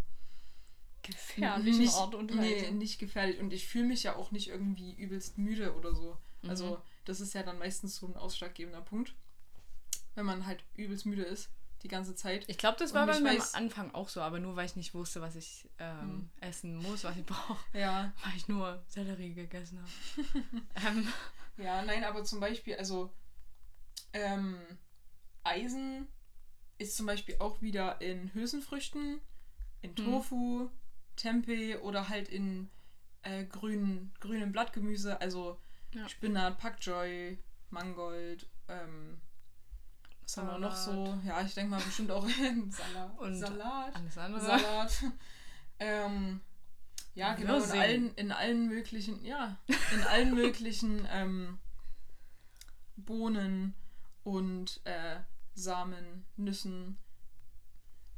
[1.01, 2.41] gefährlichen nicht, Art und Weise.
[2.41, 3.39] Nee, nicht gefährlich.
[3.39, 6.17] Und ich fühle mich ja auch nicht irgendwie übelst müde oder so.
[6.41, 6.49] Mhm.
[6.49, 9.15] Also das ist ja dann meistens so ein ausschlaggebender Punkt.
[10.15, 11.49] Wenn man halt übelst müde ist
[11.83, 12.45] die ganze Zeit.
[12.47, 14.93] Ich glaube, das war bei mir am Anfang auch so, aber nur weil ich nicht
[14.93, 16.29] wusste, was ich ähm, hm.
[16.39, 17.59] essen muss, was ich brauche.
[17.77, 18.13] Ja.
[18.23, 20.87] Weil ich nur Sellerie gegessen habe.
[20.87, 21.07] ähm.
[21.57, 23.11] Ja, nein, aber zum Beispiel, also
[24.13, 24.57] ähm,
[25.43, 26.07] Eisen
[26.77, 29.19] ist zum Beispiel auch wieder in Hülsenfrüchten,
[29.81, 30.05] in hm.
[30.05, 30.69] Tofu, hm.
[31.15, 32.69] Tempeh oder halt in
[33.23, 35.59] äh, grünen, grünem Blattgemüse, also
[35.93, 36.09] ja.
[36.09, 37.37] Spinat, Pak Choi,
[37.69, 39.21] Mangold, ähm,
[40.23, 41.19] was haben wir noch so?
[41.25, 43.19] Ja, ich denke mal bestimmt auch in Salat.
[43.19, 43.95] Und Salat.
[43.95, 44.41] Alles andere.
[44.41, 45.03] Salat.
[45.79, 46.41] ähm,
[47.13, 51.59] ja, genau, in allen, in allen möglichen, ja, in allen möglichen ähm,
[52.95, 53.73] Bohnen
[54.23, 55.19] und äh,
[55.53, 56.97] Samen, Nüssen.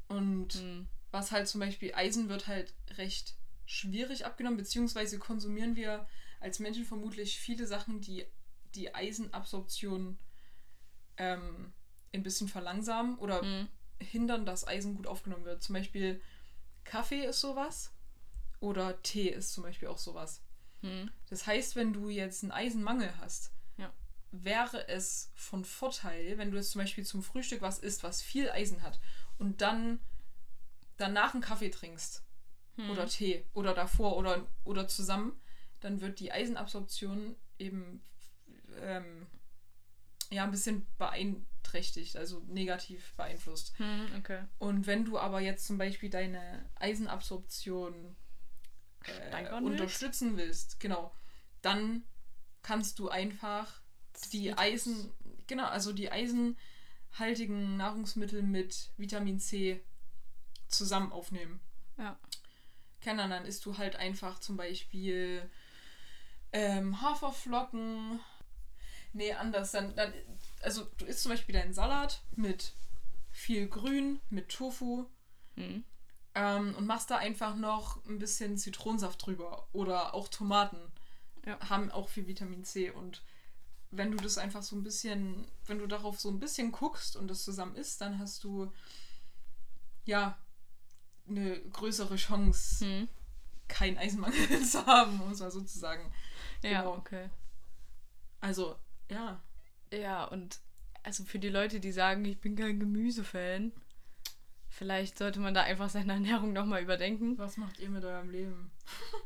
[0.08, 0.88] Und mhm.
[1.10, 3.34] was halt zum Beispiel Eisen wird halt recht
[3.66, 6.08] schwierig abgenommen, beziehungsweise konsumieren wir
[6.44, 8.26] als Menschen vermutlich viele Sachen, die
[8.76, 10.18] die Eisenabsorption
[11.18, 11.74] ähm,
[12.14, 13.68] ein bisschen verlangsamen oder mhm.
[14.00, 15.64] hindern, dass Eisen gut aufgenommen wird.
[15.64, 16.22] Zum Beispiel
[16.84, 17.92] Kaffee ist sowas
[18.60, 20.42] oder Tee ist zum Beispiel auch sowas.
[20.82, 21.12] Mhm.
[21.30, 23.92] Das heißt, wenn du jetzt einen Eisenmangel hast, ja.
[24.32, 28.50] wäre es von Vorteil, wenn du jetzt zum Beispiel zum Frühstück was isst, was viel
[28.50, 29.00] Eisen hat
[29.38, 30.00] und dann
[30.98, 32.24] danach einen Kaffee trinkst
[32.76, 32.90] mhm.
[32.90, 35.40] oder Tee oder davor oder, oder zusammen,
[35.84, 38.02] dann wird die Eisenabsorption eben
[38.82, 39.28] ähm,
[40.30, 43.78] ja ein bisschen beeinträchtigt, also negativ beeinflusst.
[43.78, 44.44] Hm, okay.
[44.58, 48.16] Und wenn du aber jetzt zum Beispiel deine Eisenabsorption
[49.06, 51.14] äh, unterstützen willst, genau,
[51.62, 52.04] dann
[52.62, 53.82] kannst du einfach
[54.32, 55.12] die Eisen,
[55.48, 59.84] genau, also die eisenhaltigen Nahrungsmittel mit Vitamin C
[60.68, 61.60] zusammen aufnehmen.
[61.98, 62.18] Ja.
[63.02, 65.48] keine Ahnung, dann isst du halt einfach zum Beispiel
[66.54, 68.20] ähm, Haferflocken.
[69.12, 69.72] Nee, anders.
[69.72, 70.14] Dann, dann,
[70.62, 72.74] also du isst zum Beispiel deinen Salat mit
[73.32, 75.06] viel Grün, mit Tofu.
[75.56, 75.84] Mhm.
[76.36, 79.68] Ähm, und machst da einfach noch ein bisschen Zitronensaft drüber.
[79.74, 80.92] Oder auch Tomaten.
[81.46, 81.60] Ja.
[81.70, 82.90] Haben auch viel Vitamin C.
[82.90, 83.24] Und
[83.92, 87.28] wenn du das einfach so ein bisschen, wenn du darauf so ein bisschen guckst und
[87.28, 88.72] das zusammen isst, dann hast du
[90.06, 90.38] ja
[91.28, 93.10] eine größere Chance, Hm.
[93.68, 96.12] Keinen Eisenmangel zu haben, um es mal so zu sagen.
[96.62, 96.94] Ja, Genau.
[96.96, 97.30] okay.
[98.42, 98.76] Also,
[99.10, 99.42] ja.
[99.92, 100.60] Ja, und
[101.04, 103.72] also für die Leute, die sagen, ich bin kein Gemüsefan,
[104.70, 107.38] vielleicht sollte man da einfach seine Ernährung nochmal überdenken.
[107.38, 108.72] Was macht ihr mit eurem Leben?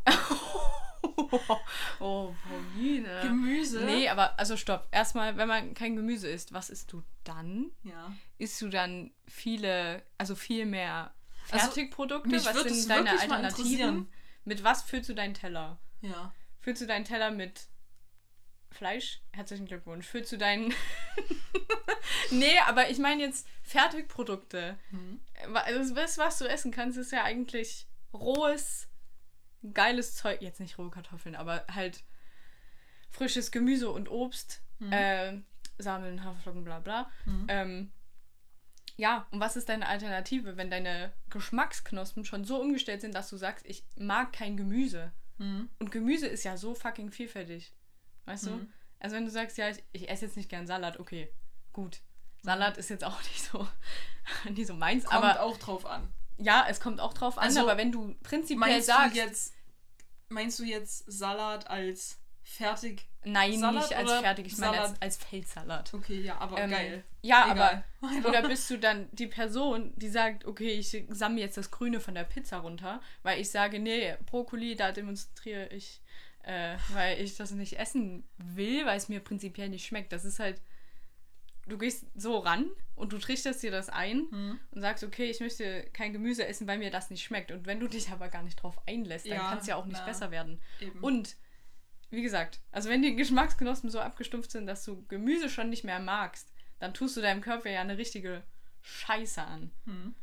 [2.00, 3.22] oh, Pauline.
[3.24, 3.82] Gemüse?
[3.86, 4.88] Nee, aber also stopp.
[4.92, 7.72] Erstmal, wenn man kein Gemüse isst, was isst du dann?
[7.84, 8.12] Ja.
[8.38, 11.14] Isst du dann viele, also viel mehr
[11.52, 12.30] Also, Fertigprodukte?
[12.30, 14.08] mich was sind deine Alternativen?
[14.48, 15.78] Mit was füllst du deinen Teller?
[16.00, 16.34] Ja.
[16.62, 17.68] Füllst du deinen Teller mit
[18.72, 19.20] Fleisch?
[19.34, 20.08] Herzlichen Glückwunsch.
[20.08, 20.74] Füllst du deinen.
[22.32, 24.78] nee, aber ich meine jetzt Fertigprodukte.
[24.92, 25.20] Mhm.
[25.54, 28.88] Also das, was du essen kannst, ist ja eigentlich rohes,
[29.74, 30.42] geiles Zeug.
[30.42, 32.06] Jetzt nicht rohe Kartoffeln, aber halt
[33.10, 34.62] frisches Gemüse und Obst.
[34.80, 34.94] Mhm.
[34.94, 35.42] Äh,
[35.78, 37.12] Samen, Haferflocken, bla bla.
[37.26, 37.46] Mhm.
[37.50, 37.92] Ähm,
[38.98, 43.38] ja, und was ist deine Alternative, wenn deine Geschmacksknospen schon so umgestellt sind, dass du
[43.38, 45.14] sagst, ich mag kein Gemüse?
[45.38, 45.70] Mhm.
[45.80, 47.74] Und Gemüse ist ja so fucking vielfältig.
[48.26, 48.52] Weißt du?
[48.52, 48.74] Mhm.
[49.00, 51.32] Also wenn du sagst, ja, ich, ich esse jetzt nicht gern Salat, okay,
[51.72, 52.02] gut.
[52.42, 53.68] Salat ist jetzt auch nicht so,
[54.50, 56.12] nicht so meins, Kommt aber auch drauf an.
[56.38, 59.54] ja, es kommt auch drauf an, Also, aber wenn du prinzipiell Meinst sagst, du jetzt,
[60.30, 63.06] meinst du jetzt Salat als fertig?
[63.26, 65.94] nein, Salat nicht als fertig, ich meine als, als Feldsalat.
[65.94, 67.04] Okay, ja, aber Ähm, geil.
[67.22, 67.84] Ja, Egal.
[68.02, 72.00] aber oder bist du dann die Person, die sagt, okay, ich sammle jetzt das Grüne
[72.00, 76.02] von der Pizza runter, weil ich sage, nee, Brokkoli, da demonstriere ich,
[76.44, 80.14] äh, weil ich das nicht essen will, weil es mir prinzipiell nicht schmeckt.
[80.14, 80.62] Das ist halt,
[81.68, 84.60] du gehst so ran und du trichterst dir das ein Mhm.
[84.72, 87.52] und sagst, okay, ich möchte kein Gemüse essen, weil mir das nicht schmeckt.
[87.52, 89.86] Und wenn du dich aber gar nicht drauf einlässt, dann Ja, kann es ja auch
[89.86, 90.06] nicht na.
[90.06, 90.62] besser werden.
[90.80, 91.00] Eben.
[91.02, 91.36] Und
[92.10, 96.00] wie gesagt, also wenn die Geschmacksknospen so abgestumpft sind, dass du Gemüse schon nicht mehr
[96.00, 98.44] magst, dann tust du deinem Körper ja eine richtige
[98.82, 99.72] Scheiße an.
[99.86, 100.16] Mhm.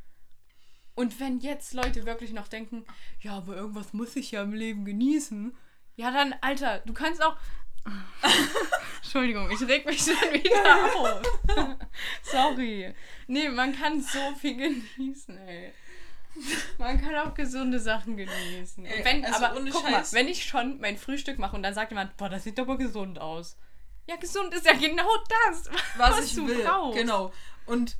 [0.95, 2.85] Und wenn jetzt Leute wirklich noch denken,
[3.21, 5.57] ja, aber irgendwas muss ich ja im Leben genießen,
[5.97, 7.37] ja dann, Alter, du kannst auch.
[9.03, 11.77] Entschuldigung, ich reg mich schon wieder auf.
[12.23, 12.95] Sorry.
[13.27, 15.73] Nee, man kann so viel genießen, ey.
[16.79, 18.85] Man kann auch gesunde Sachen genießen.
[18.85, 20.13] Ey, wenn, also aber ohne guck mal, Scheiß.
[20.15, 23.19] wenn ich schon mein Frühstück mache und dann sagt jemand, boah, das sieht aber gesund
[23.21, 23.57] aus.
[24.09, 25.09] Ja, gesund ist ja genau
[25.49, 25.67] das,
[25.97, 26.63] was, was ich du will.
[26.65, 26.99] brauchst.
[26.99, 27.33] Genau.
[27.67, 27.97] Und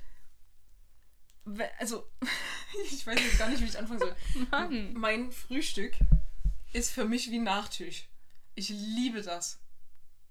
[1.79, 2.09] also,
[2.91, 4.17] ich weiß jetzt gar nicht, wie ich anfangen soll.
[4.51, 4.93] Mann.
[4.95, 5.93] Mein Frühstück
[6.73, 8.09] ist für mich wie Nachtisch.
[8.55, 9.61] Ich liebe das.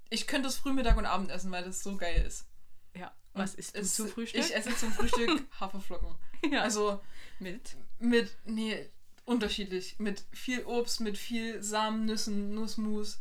[0.09, 2.47] Ich könnte das Früh, Mittag und Abend essen, weil das so geil ist.
[2.95, 4.41] Ja, was isst du es- zum Frühstück?
[4.43, 6.15] Ich esse zum Frühstück Haferflocken.
[6.51, 6.61] ja.
[6.61, 7.01] Also
[7.39, 7.75] mit.
[7.99, 8.89] Mit, nee,
[9.25, 9.99] unterschiedlich.
[9.99, 13.19] Mit viel Obst, mit viel Samen, Nüssen, Nussmus,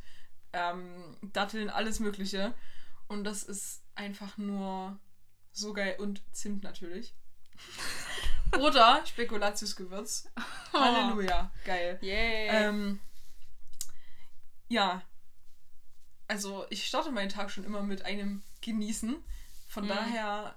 [0.53, 2.55] ähm, Datteln, alles Mögliche.
[3.09, 4.99] Und das ist einfach nur
[5.53, 5.97] so geil.
[5.99, 7.15] Und Zimt natürlich.
[8.59, 10.29] Oder Spekulatiusgewürz.
[10.73, 11.53] Halleluja.
[11.65, 11.99] Geil.
[12.03, 12.69] Yeah.
[12.69, 13.01] Ähm,
[14.69, 15.03] ja.
[16.29, 19.17] Also, ich starte meinen Tag schon immer mit einem Genießen.
[19.69, 19.89] Von Mhm.
[19.89, 20.57] daher.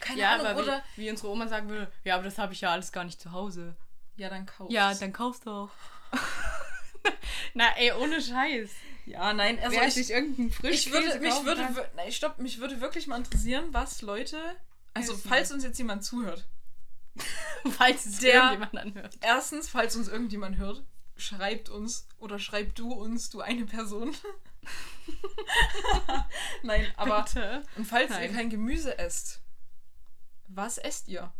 [0.00, 0.82] Keine ja, Ahnung, aber oder?
[0.96, 3.20] wie, wie unsere Oma sagen würde, ja, aber das habe ich ja alles gar nicht
[3.20, 3.74] zu Hause.
[4.16, 5.70] Ja, dann kaufst Ja, dann kaufst doch.
[7.54, 8.70] Na, ey, ohne Scheiß.
[9.06, 12.80] Ja, nein, also Wer ich, sich irgendeinen ich würde, mich würde, nein, stopp, mich würde
[12.80, 14.38] wirklich mal interessieren, was Leute,
[14.94, 15.28] also Essen.
[15.28, 16.44] falls uns jetzt jemand zuhört,
[17.76, 19.18] falls es der- irgendjemand anhört.
[19.20, 20.82] erstens, falls uns irgendjemand hört,
[21.16, 24.14] schreibt uns oder schreib du uns, du eine Person.
[26.62, 27.62] nein, aber Bitte.
[27.76, 28.34] und falls ihr Nein.
[28.34, 29.40] kein Gemüse esst,
[30.48, 31.32] was esst ihr?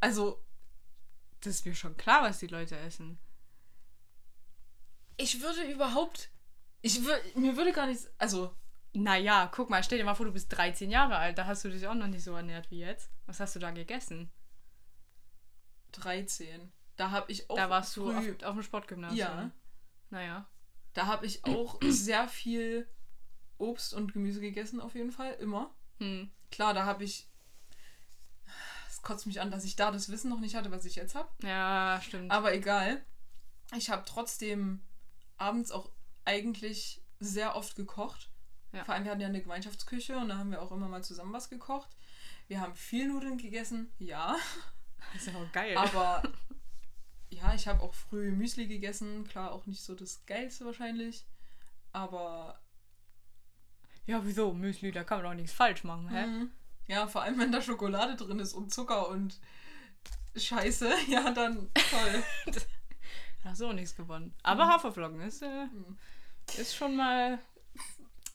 [0.00, 0.44] Also
[1.40, 3.18] Das ist mir schon klar, was die Leute essen.
[5.16, 6.30] ich würde überhaupt,
[6.82, 8.54] ich würde, mir würde gar nichts, also
[8.92, 11.70] Naja, guck mal, stell dir mal vor, du bist 13 Jahre alt, da hast du
[11.70, 13.10] dich auch noch nicht so ernährt wie jetzt.
[13.26, 14.30] Was hast du da gegessen?
[15.92, 19.18] 13, da habe ich auch da warst du auf, auf dem Sportgymnasium.
[19.18, 19.50] Ja.
[20.10, 20.48] Naja.
[20.94, 22.88] Da habe ich auch sehr viel
[23.58, 25.34] Obst und Gemüse gegessen, auf jeden Fall.
[25.34, 25.74] Immer.
[25.98, 26.30] Hm.
[26.50, 27.27] Klar, da habe ich.
[29.02, 31.28] Kotzt mich an, dass ich da das Wissen noch nicht hatte, was ich jetzt habe.
[31.42, 32.30] Ja, stimmt.
[32.30, 33.04] Aber egal.
[33.76, 34.80] Ich habe trotzdem
[35.36, 35.90] abends auch
[36.24, 38.30] eigentlich sehr oft gekocht.
[38.72, 38.84] Ja.
[38.84, 41.32] Vor allem, wir hatten ja eine Gemeinschaftsküche und da haben wir auch immer mal zusammen
[41.32, 41.88] was gekocht.
[42.48, 44.36] Wir haben viel Nudeln gegessen, ja.
[45.12, 45.76] Das ist ja auch geil.
[45.76, 46.22] Aber
[47.30, 49.24] ja, ich habe auch früh Müsli gegessen.
[49.24, 51.26] Klar, auch nicht so das Geilste wahrscheinlich.
[51.92, 52.60] Aber.
[54.06, 54.52] Ja, wieso?
[54.52, 56.26] Müsli, da kann man doch nichts falsch machen, hä?
[56.26, 56.50] Mhm.
[56.88, 59.38] Ja, vor allem wenn da Schokolade drin ist und Zucker und
[60.34, 62.22] Scheiße, ja, dann toll.
[63.44, 64.34] hast du auch nichts gewonnen.
[64.42, 64.70] Aber mhm.
[64.70, 65.96] Haferflocken ist, äh, mhm.
[66.56, 67.38] ist schon mal.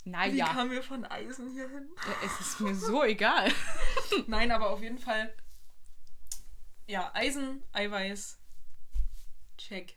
[0.05, 0.33] Naja.
[0.33, 1.87] Wie kamen wir von Eisen hier hin?
[1.95, 3.49] Ja, es ist mir so egal.
[4.27, 5.33] Nein, aber auf jeden Fall.
[6.87, 8.37] Ja, Eisen, Eiweiß.
[9.57, 9.95] Check.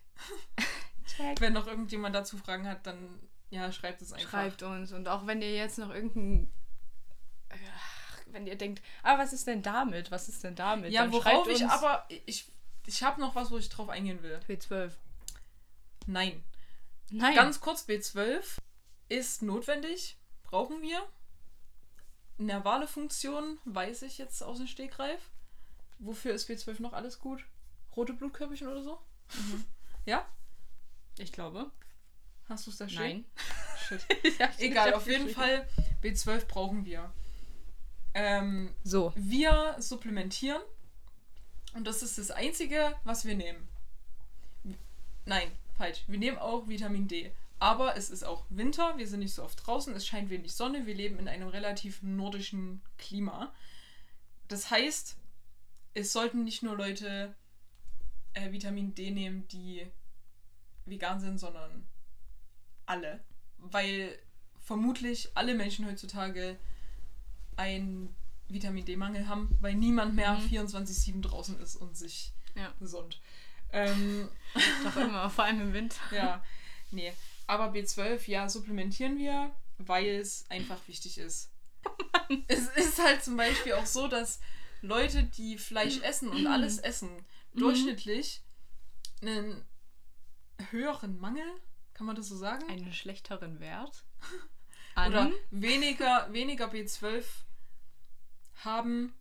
[1.05, 1.41] Check.
[1.41, 4.29] Wenn noch irgendjemand dazu Fragen hat, dann ja, schreibt es einfach.
[4.29, 4.93] Schreibt uns.
[4.93, 6.51] Und auch wenn ihr jetzt noch irgendein.
[8.37, 10.11] Wenn ihr denkt, ah, was ist denn damit?
[10.11, 10.91] Was ist denn damit?
[10.91, 12.05] Ja, worauf ich aber.
[12.27, 12.45] Ich,
[12.85, 14.39] ich habe noch was, wo ich drauf eingehen will.
[14.47, 14.91] B12.
[16.05, 16.43] Nein.
[17.09, 17.33] Nein.
[17.33, 18.43] Ganz kurz, B12
[19.09, 20.17] ist notwendig.
[20.43, 21.03] Brauchen wir.
[22.37, 25.31] Nervale-Funktion weiß ich jetzt aus dem Stegreif.
[25.97, 27.43] Wofür ist B12 noch alles gut?
[27.95, 28.99] Rote Blutkörperchen oder so?
[29.33, 29.65] Mhm.
[30.05, 30.25] Ja?
[31.17, 31.71] Ich glaube.
[32.47, 33.01] Hast du es da stehen?
[33.01, 33.25] Nein.
[33.87, 34.05] Shit.
[34.39, 35.67] ja, Egal, auf jeden Fall
[36.03, 37.11] B12 brauchen wir.
[38.17, 39.13] Ähm, so.
[39.15, 40.61] Wir supplementieren.
[41.75, 43.67] Und das ist das Einzige, was wir nehmen.
[45.25, 46.03] Nein, falsch.
[46.07, 47.31] Wir nehmen auch Vitamin D.
[47.59, 50.85] Aber es ist auch Winter, wir sind nicht so oft draußen, es scheint wenig Sonne,
[50.85, 53.53] wir leben in einem relativ nordischen Klima.
[54.47, 55.15] Das heißt,
[55.93, 57.35] es sollten nicht nur Leute
[58.33, 59.85] äh, Vitamin D nehmen, die
[60.85, 61.85] vegan sind, sondern
[62.87, 63.23] alle.
[63.59, 64.17] Weil
[64.59, 66.57] vermutlich alle Menschen heutzutage
[67.57, 68.15] einen
[68.47, 70.45] Vitamin D-Mangel haben, weil niemand mehr mhm.
[70.45, 72.73] 24-7 draußen ist und sich ja.
[72.79, 73.21] gesund.
[73.71, 74.29] Ähm,
[74.83, 75.99] Doch immer, vor allem im Winter.
[76.11, 76.43] Ja,
[76.91, 77.11] nee.
[77.45, 81.51] Aber B12, ja, supplementieren wir, weil es einfach wichtig ist.
[81.85, 84.39] Oh es ist halt zum Beispiel auch so, dass
[84.81, 87.09] Leute, die Fleisch essen und alles essen,
[87.53, 87.59] mhm.
[87.59, 88.41] durchschnittlich
[89.21, 89.65] einen
[90.71, 91.47] höheren Mangel
[91.97, 92.63] kann man das so sagen?
[92.69, 94.03] Einen schlechteren Wert?
[94.93, 95.11] An?
[95.11, 97.23] Oder weniger, weniger B12
[98.63, 99.13] haben.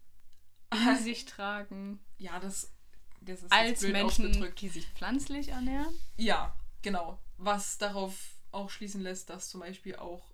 [0.73, 2.01] In sich tragen.
[2.19, 2.73] Ja, das,
[3.21, 5.95] das ist als Menschen, die sich pflanzlich ernähren?
[6.17, 7.19] Ja, genau.
[7.39, 10.25] Was darauf auch schließen lässt, dass zum Beispiel auch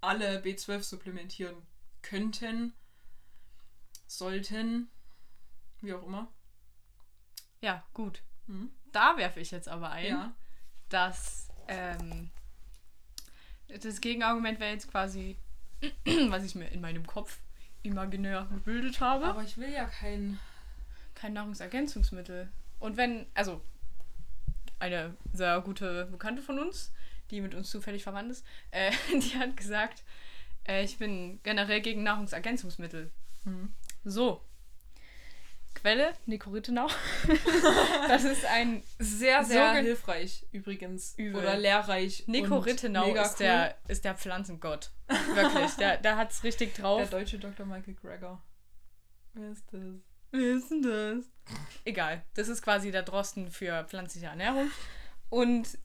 [0.00, 1.56] alle B12 supplementieren
[2.02, 2.72] könnten,
[4.06, 4.90] sollten,
[5.80, 6.28] wie auch immer.
[7.60, 8.22] Ja, gut.
[8.46, 8.72] Hm?
[8.90, 10.34] Da werfe ich jetzt aber ein, ja.
[10.88, 12.30] dass ähm,
[13.68, 15.38] das Gegenargument wäre jetzt quasi,
[16.28, 17.38] was ich mir in meinem Kopf
[17.82, 19.26] imaginär gebildet habe.
[19.26, 20.38] Aber ich will ja kein...
[21.14, 22.48] Kein Nahrungsergänzungsmittel.
[22.80, 23.60] Und wenn, also
[24.78, 26.92] eine sehr gute Bekannte von uns,
[27.30, 30.02] die mit uns zufällig verwandt ist, äh, die hat gesagt,
[30.66, 33.10] äh, ich bin generell gegen Nahrungsergänzungsmittel.
[33.44, 33.72] Mhm.
[34.04, 34.42] So,
[35.82, 36.86] Quelle, Nico Rittenau.
[38.08, 41.14] das ist ein sehr, sehr hilfreich übrigens.
[41.16, 41.42] Übel.
[41.42, 42.22] Oder lehrreich.
[42.28, 43.46] Nico Rittenau ist, cool.
[43.46, 44.92] der, ist der Pflanzengott.
[45.34, 45.72] Wirklich.
[45.72, 47.00] der, der hat es richtig drauf.
[47.00, 47.66] Der deutsche Dr.
[47.66, 48.40] Michael Greger.
[49.34, 49.80] Wer ist das?
[50.30, 51.24] Wer ist denn das?
[51.84, 52.22] Egal.
[52.34, 54.70] Das ist quasi der Drosten für pflanzliche Ernährung.
[55.30, 55.78] Und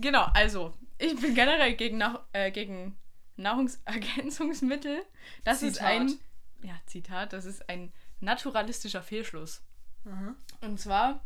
[0.00, 2.96] genau, also, ich bin generell gegen, Nach äh, gegen
[3.34, 5.02] Nahrungsergänzungsmittel.
[5.42, 5.72] Das Zitat.
[5.72, 6.18] ist ein.
[6.62, 9.62] Ja, Zitat, das ist ein naturalistischer Fehlschluss.
[10.04, 10.36] Mhm.
[10.60, 11.24] Und zwar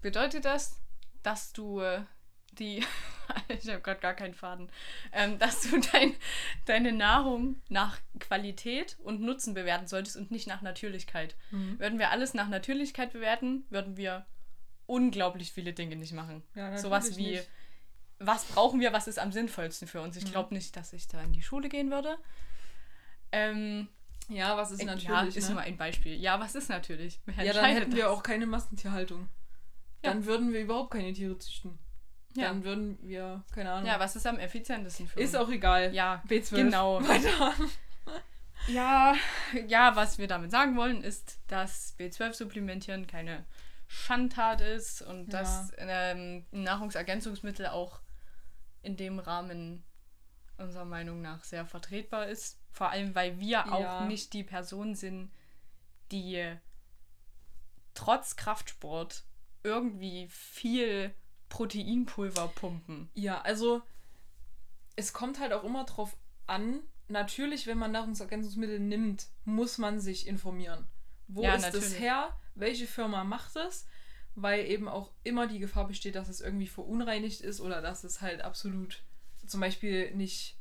[0.00, 0.80] bedeutet das,
[1.22, 2.02] dass du äh,
[2.58, 2.84] die,
[3.48, 4.70] ich habe gerade gar keinen Faden,
[5.12, 6.14] ähm, dass du dein,
[6.66, 11.36] deine Nahrung nach Qualität und Nutzen bewerten solltest und nicht nach Natürlichkeit.
[11.50, 11.78] Mhm.
[11.78, 14.26] Würden wir alles nach Natürlichkeit bewerten, würden wir
[14.86, 16.42] unglaublich viele Dinge nicht machen.
[16.54, 17.48] Ja, Sowas wie, nicht.
[18.18, 20.16] was brauchen wir, was ist am sinnvollsten für uns?
[20.16, 20.32] Ich mhm.
[20.32, 22.18] glaube nicht, dass ich da in die Schule gehen würde.
[23.30, 23.88] Ähm,
[24.34, 25.08] ja, was ist äh, natürlich?
[25.08, 25.54] Ja, ist ne?
[25.54, 26.14] nur ein Beispiel.
[26.14, 27.20] Ja, was ist natürlich?
[27.26, 27.98] Wer ja, dann hätten das?
[27.98, 29.28] wir auch keine Massentierhaltung.
[30.02, 30.10] Ja.
[30.10, 31.78] Dann würden wir überhaupt keine Tiere züchten.
[32.34, 32.48] Ja.
[32.48, 33.86] Dann würden wir, keine Ahnung.
[33.86, 35.44] Ja, was ist am effizientesten für Ist uns?
[35.44, 35.94] auch egal.
[35.94, 36.56] Ja, B12.
[36.56, 37.02] Genau.
[37.08, 37.52] Weiter.
[38.68, 39.14] ja,
[39.68, 43.44] ja, was wir damit sagen wollen, ist, dass B12-Supplementieren keine
[43.86, 45.40] Schandtat ist und ja.
[45.40, 48.00] dass ähm, Nahrungsergänzungsmittel auch
[48.80, 49.84] in dem Rahmen
[50.56, 52.61] unserer Meinung nach sehr vertretbar ist.
[52.72, 53.70] Vor allem, weil wir ja.
[53.70, 55.30] auch nicht die Person sind,
[56.10, 56.56] die
[57.94, 59.24] trotz Kraftsport
[59.62, 61.14] irgendwie viel
[61.48, 63.10] Proteinpulver pumpen.
[63.14, 63.82] Ja, also
[64.96, 66.16] es kommt halt auch immer drauf
[66.46, 66.80] an.
[67.08, 70.86] Natürlich, wenn man Nahrungsergänzungsmittel nimmt, muss man sich informieren.
[71.28, 71.90] Wo ja, ist natürlich.
[71.90, 72.40] das her?
[72.54, 73.86] Welche Firma macht es?
[74.34, 78.22] Weil eben auch immer die Gefahr besteht, dass es irgendwie verunreinigt ist oder dass es
[78.22, 79.02] halt absolut
[79.46, 80.56] zum Beispiel nicht,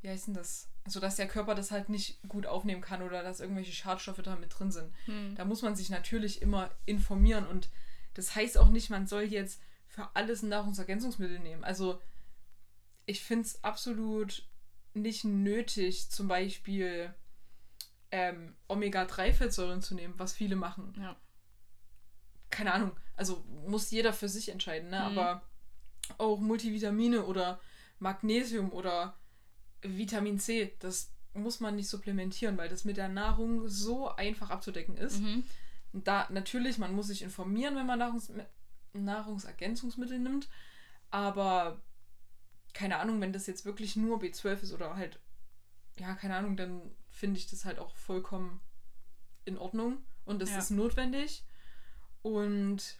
[0.00, 0.68] wie heißt denn das?
[0.88, 4.36] Also, dass der Körper das halt nicht gut aufnehmen kann oder dass irgendwelche Schadstoffe da
[4.36, 4.90] mit drin sind.
[5.04, 5.34] Hm.
[5.34, 7.68] Da muss man sich natürlich immer informieren und
[8.14, 11.62] Das heißt auch nicht, man soll jetzt für alles ein Nahrungsergänzungsmittel nehmen.
[11.62, 12.00] Also
[13.04, 14.48] ich finde es absolut
[14.94, 17.14] nicht nötig, zum Beispiel
[18.10, 20.94] ähm, Omega-3-Fettsäuren zu nehmen, was viele machen.
[20.98, 21.16] Ja.
[22.48, 25.00] Keine Ahnung, also muss jeder für sich entscheiden, ne?
[25.00, 25.18] Mhm.
[25.18, 25.42] aber
[26.16, 27.60] auch Multivitamine oder
[27.98, 29.18] Magnesium oder
[29.82, 34.96] Vitamin C, das muss man nicht supplementieren, weil das mit der Nahrung so einfach abzudecken
[34.96, 35.20] ist.
[35.20, 35.44] Mhm.
[35.92, 38.30] Da natürlich, man muss sich informieren, wenn man Nahrungs
[38.92, 40.48] Nahrungsergänzungsmittel nimmt,
[41.10, 41.80] aber
[42.74, 45.18] keine Ahnung, wenn das jetzt wirklich nur B12 ist oder halt,
[45.98, 48.60] ja, keine Ahnung, dann finde ich das halt auch vollkommen
[49.44, 50.58] in Ordnung und das Ja.
[50.58, 51.44] ist notwendig.
[52.22, 52.98] Und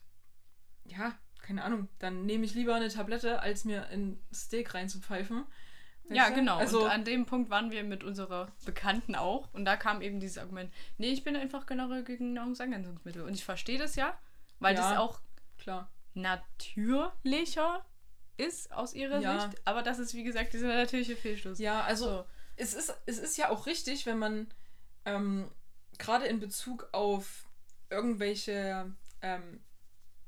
[0.85, 5.45] ja, keine Ahnung, dann nehme ich lieber eine Tablette, als mir ein Steak reinzupfeifen.
[6.11, 6.57] Ja, genau.
[6.57, 9.53] Also, und an dem Punkt waren wir mit unserer Bekannten auch.
[9.53, 13.23] Und da kam eben dieses Argument, nee, ich bin einfach generell gegen Nahrungsergänzungsmittel.
[13.23, 14.17] Und ich verstehe das ja,
[14.59, 14.81] weil Ja.
[14.91, 15.21] das auch
[15.59, 15.91] klar.
[16.15, 17.85] natürlicher
[18.37, 19.41] ist aus ihrer Ja.
[19.41, 19.61] Sicht.
[19.67, 21.59] Aber das ist, wie gesagt, dieser natürliche Fehlschluss.
[21.59, 22.25] Ja, also So.
[22.57, 24.47] es, ist, es ist ja auch richtig, wenn man
[25.05, 25.51] ähm,
[25.99, 27.47] gerade in Bezug auf
[27.91, 28.93] irgendwelche
[29.23, 29.61] ähm,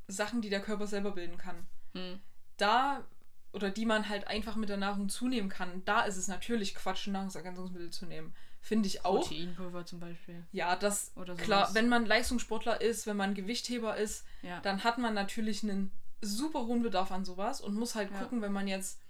[0.09, 2.21] Sachen, die der Körper selber bilden kann, Hm.
[2.57, 3.05] da
[3.53, 7.07] oder die man halt einfach mit der Nahrung zunehmen kann, da ist es natürlich Quatsch,
[7.09, 8.35] Nahrungsergänzungsmittel zu nehmen.
[8.61, 9.21] Finde ich auch.
[9.27, 10.47] Proteinpulver zum Beispiel.
[10.53, 11.45] Ja, das Oder sowas.
[11.47, 14.61] klar, wenn man Leistungssportler ist, wenn man Gewichtheber ist, Ja.
[14.61, 15.91] dann hat man natürlich einen
[16.21, 18.19] super hohen Bedarf an sowas und muss halt Ja.
[18.19, 19.01] gucken, wenn man jetzt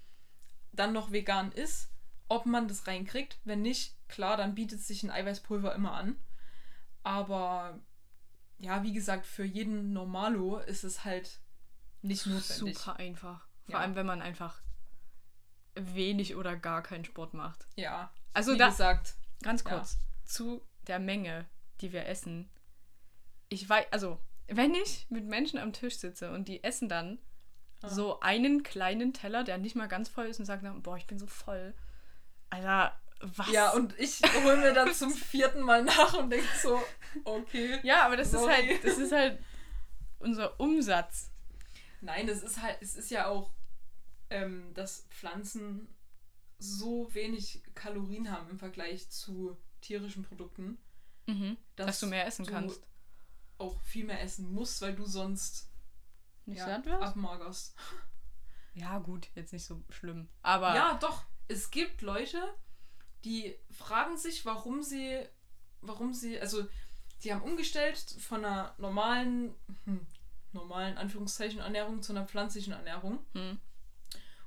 [0.72, 1.88] dann noch vegan ist,
[2.28, 3.38] ob man das reinkriegt.
[3.45, 6.16] Wenn nicht, klar, dann bietet sich ein Eiweißpulver immer an.
[7.03, 7.80] Aber
[8.59, 11.41] ja, wie gesagt, für jeden Normalo ist es halt
[12.03, 12.78] nicht notwendig.
[12.78, 13.47] Super einfach.
[13.71, 13.85] Vor Ja.
[13.85, 14.61] allem, wenn man einfach
[15.75, 17.66] wenig oder gar keinen Sport macht.
[17.77, 19.71] Ja, Also wie da, gesagt, Ganz Ja.
[19.71, 21.47] kurz zu der Menge,
[21.81, 22.51] die wir essen.
[23.49, 27.18] Ich weiß, also, wenn ich mit Menschen am Tisch sitze und die essen dann
[27.83, 27.89] Ah.
[27.89, 31.07] so einen kleinen Teller, der nicht mal ganz voll ist und sagen dann, boah, ich
[31.07, 31.73] bin so voll.
[32.51, 33.51] Alter, was?
[33.51, 36.79] ja, und ich hole mir dann zum vierten Mal nach und denke so,
[37.25, 37.81] okay.
[37.83, 38.53] ja, aber das Sorry.
[38.53, 39.39] ist halt, das ist halt
[40.18, 41.31] unser Umsatz.
[42.03, 43.51] Nein, es ist halt, es ist ja auch,
[44.31, 45.89] ähm, dass Pflanzen
[46.59, 50.78] so wenig Kalorien haben im Vergleich zu tierischen Produkten,
[51.26, 51.57] Mhm.
[51.76, 52.83] dass, Dass, du mehr essen du kannst.
[53.59, 55.70] auch viel mehr essen musst, weil du sonst
[56.47, 57.03] Nicht ja, satt wirst?
[57.03, 57.74] abmagerst.
[58.74, 60.28] Ja, gut, jetzt nicht so schlimm.
[60.43, 61.24] Aber Ja, doch.
[61.49, 62.41] Es gibt Leute,
[63.24, 65.20] die fragen sich, warum sie,
[65.81, 66.64] warum sie, also
[67.24, 69.55] die haben umgestellt von einer normalen,
[69.85, 70.07] hm,
[70.53, 73.59] normalen Anführungszeichen Ernährung zu einer pflanzlichen Ernährung Hm.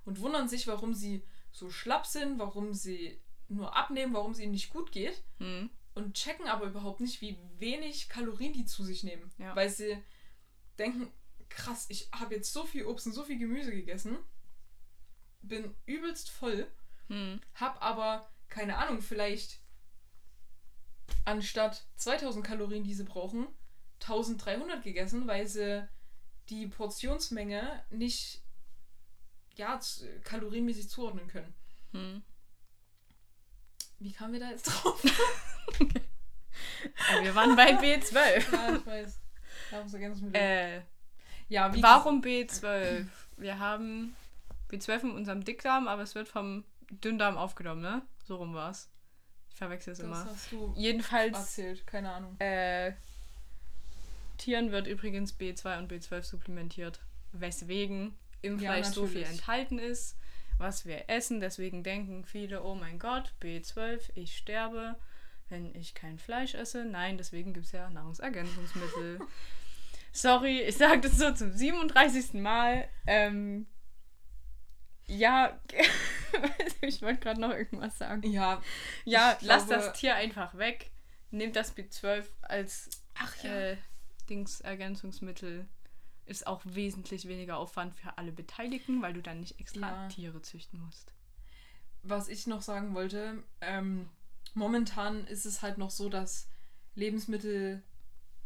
[0.05, 4.51] Und wundern sich, warum sie so schlapp sind, warum sie nur abnehmen, warum es ihnen
[4.51, 5.69] nicht gut geht Hm.
[5.95, 9.31] und checken aber überhaupt nicht, wie wenig Kalorien die zu sich nehmen.
[9.37, 9.55] Ja.
[9.55, 9.97] Weil sie
[10.79, 11.11] denken,
[11.49, 14.17] krass, ich habe jetzt so viel Obst und so viel Gemüse gegessen,
[15.41, 16.67] bin übelst voll,
[17.07, 17.41] Hm.
[17.55, 19.59] hab aber, keine Ahnung, vielleicht
[21.25, 23.47] anstatt 2000 Kalorien, die sie brauchen,
[24.01, 25.87] 1300 gegessen, weil sie
[26.49, 28.42] die Portionsmenge nicht
[29.55, 31.53] ja, z- kalorienmäßig zuordnen können.
[31.91, 32.23] Hm.
[33.99, 35.01] Wie kamen wir da jetzt drauf?
[37.21, 38.51] Wir waren bei B12.
[38.51, 39.19] ja, ich weiß.
[39.71, 40.41] Nahrungsergänzungsmittel.
[40.41, 40.81] äh,
[41.47, 43.05] ja, Warum B12?
[43.37, 44.15] Wir haben
[44.69, 48.01] B12 in unserem Dickdarm, aber es wird vom Dünndarm aufgenommen, ne?
[48.25, 48.89] So rum war's.
[49.49, 50.25] Ich verwechsel es Das immer.
[50.25, 52.35] hast du Jedenfalls, erzählt, keine Ahnung.
[52.39, 52.93] äh,
[54.37, 56.99] Tieren wird übrigens B2 und B12 supplementiert.
[57.31, 59.39] Weswegen im Ja, Fleisch so viel natürlich.
[59.39, 60.17] enthalten ist,
[60.59, 61.39] was wir essen.
[61.39, 64.95] Deswegen denken viele, oh mein Gott, B12, ich sterbe,
[65.49, 66.85] wenn ich kein Fleisch esse.
[66.85, 69.19] Nein, deswegen gibt es ja Nahrungsergänzungsmittel.
[70.11, 72.33] Sorry, ich sage das so zum 37.
[72.35, 72.87] Mal.
[73.07, 73.65] Ähm,
[75.07, 75.59] ja,
[76.81, 78.23] ich wollte gerade noch irgendwas sagen.
[78.31, 78.61] Ja,
[79.05, 80.91] Ja, Ich lasst glaube- das Tier einfach weg.
[81.31, 83.51] Nehmt das B12 als ach ja.
[83.71, 83.77] äh,
[84.29, 85.67] Dingsergänzungsmittel.
[86.25, 90.07] Ist auch wesentlich weniger Aufwand für alle Beteiligten, weil du dann nicht extra Ja.
[90.07, 91.13] Tiere züchten musst.
[92.05, 94.09] was ich noch sagen wollte, ähm,
[94.53, 96.49] momentan ist es halt noch so, dass
[96.95, 97.81] Lebensmittel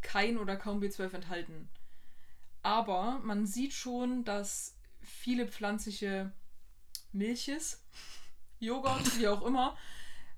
[0.01, 1.67] kein oder kaum B12 enthalten.
[2.61, 6.31] Aber man sieht schon, dass viele pflanzliche
[7.13, 7.83] Milches,
[8.59, 9.75] Joghurt, wie auch immer,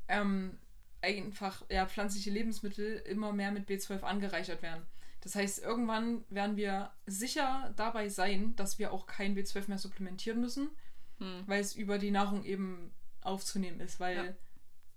[0.07, 0.57] ähm,
[1.01, 4.85] einfach ja, pflanzliche Lebensmittel immer mehr mit B12 angereichert werden.
[5.21, 10.39] Das heißt, irgendwann werden wir sicher dabei sein, dass wir auch kein B12 mehr supplementieren
[10.39, 10.69] müssen,
[11.17, 11.43] Hm.
[11.45, 12.91] weil es über die Nahrung eben
[13.21, 14.33] aufzunehmen ist, weil Ja.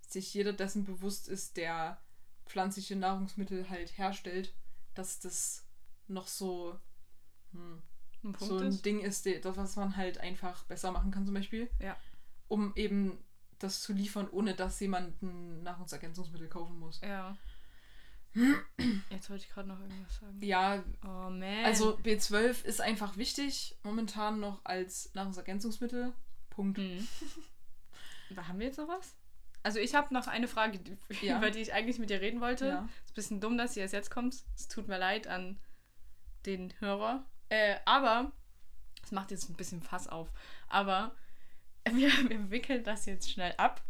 [0.07, 2.01] sich jeder dessen bewusst ist, der
[2.47, 4.55] pflanzliche Nahrungsmittel halt herstellt,
[4.95, 5.67] dass das
[6.07, 6.79] noch so
[7.53, 7.83] hm,
[8.25, 8.85] ein so ein ist.
[8.85, 11.69] Ding ist, das, was man halt einfach besser machen kann, zum Beispiel.
[11.81, 11.97] Ja.
[12.49, 13.19] Um eben
[13.59, 17.01] das zu liefern, ohne dass jemand ein Nahrungsergänzungsmittel kaufen muss.
[17.01, 17.37] Ja.
[19.11, 20.39] Jetzt wollte ich gerade noch irgendwas sagen.
[20.43, 21.65] Ja, Oh man.
[21.65, 26.13] also B12 ist einfach wichtig, momentan noch als Nahrungsergänzungsmittel.
[26.51, 26.79] Punkt.
[26.79, 27.07] Hm.
[28.37, 29.15] Haben wir jetzt noch was?
[29.63, 30.81] Also ich habe noch eine Frage,
[31.23, 31.37] Ja.
[31.39, 32.67] über die ich eigentlich mit dir reden wollte.
[32.69, 32.89] Ja.
[33.05, 34.35] Ist ein bisschen dumm, dass sie erst jetzt kommt.
[34.57, 35.59] Es tut mir leid an
[36.47, 37.25] den Hörer.
[37.51, 38.33] Äh, aber
[39.03, 40.33] es macht jetzt ein bisschen Fass auf.
[40.69, 41.15] Aber
[41.93, 43.83] wir, wir wickeln das jetzt schnell ab.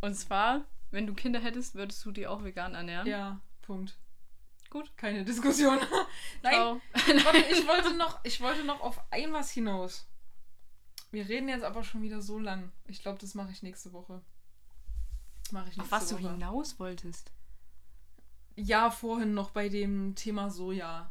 [0.00, 3.06] Und zwar, wenn du Kinder hättest, würdest du die auch vegan ernähren?
[3.06, 3.96] Ja, Punkt.
[4.70, 4.90] Gut.
[4.96, 5.78] Keine Diskussion.
[6.42, 6.80] Nein,
[7.24, 10.06] warte, ich wollte, noch, ich wollte noch auf ein was hinaus.
[11.10, 12.72] Wir reden jetzt aber schon wieder so lang.
[12.86, 14.20] Ich glaube, das mache ich nächste Woche.
[15.52, 16.32] Mache ich nächste Auf was du Woche.
[16.32, 17.30] hinaus wolltest.
[18.56, 21.10] Ja, vorhin noch bei dem Thema Soja.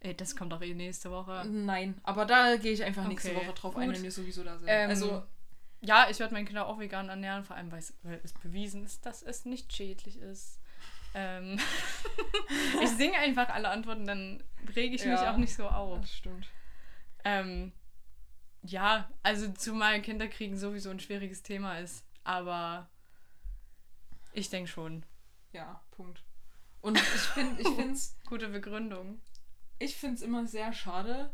[0.00, 1.44] Ey, das kommt doch eh nächste Woche.
[1.46, 3.96] Nein, aber da gehe ich einfach nächste Okay, Woche drauf ein, gut.
[3.96, 4.68] wenn wir sowieso da sind.
[4.68, 5.22] Ähm, also,
[5.82, 8.84] Ja, ich werde meine Kinder auch vegan ernähren, vor allem weil es, weil es bewiesen
[8.84, 10.58] ist, dass es nicht schädlich ist.
[11.18, 11.58] Ähm
[12.82, 14.44] ich singe einfach alle Antworten, dann
[14.76, 15.32] rege ich mich Ja.
[15.32, 16.00] auch nicht so auf.
[16.02, 16.46] das stimmt.
[17.24, 17.72] Ähm,
[18.62, 22.90] ja, also zumal Kinderkriegen sowieso ein schwieriges Thema ist, aber
[24.32, 25.04] ich denke schon.
[25.52, 26.22] Ja, Punkt.
[26.82, 29.20] Und ich finde ich find's, Gute Begründung.
[29.78, 31.30] ich find's immer sehr schade.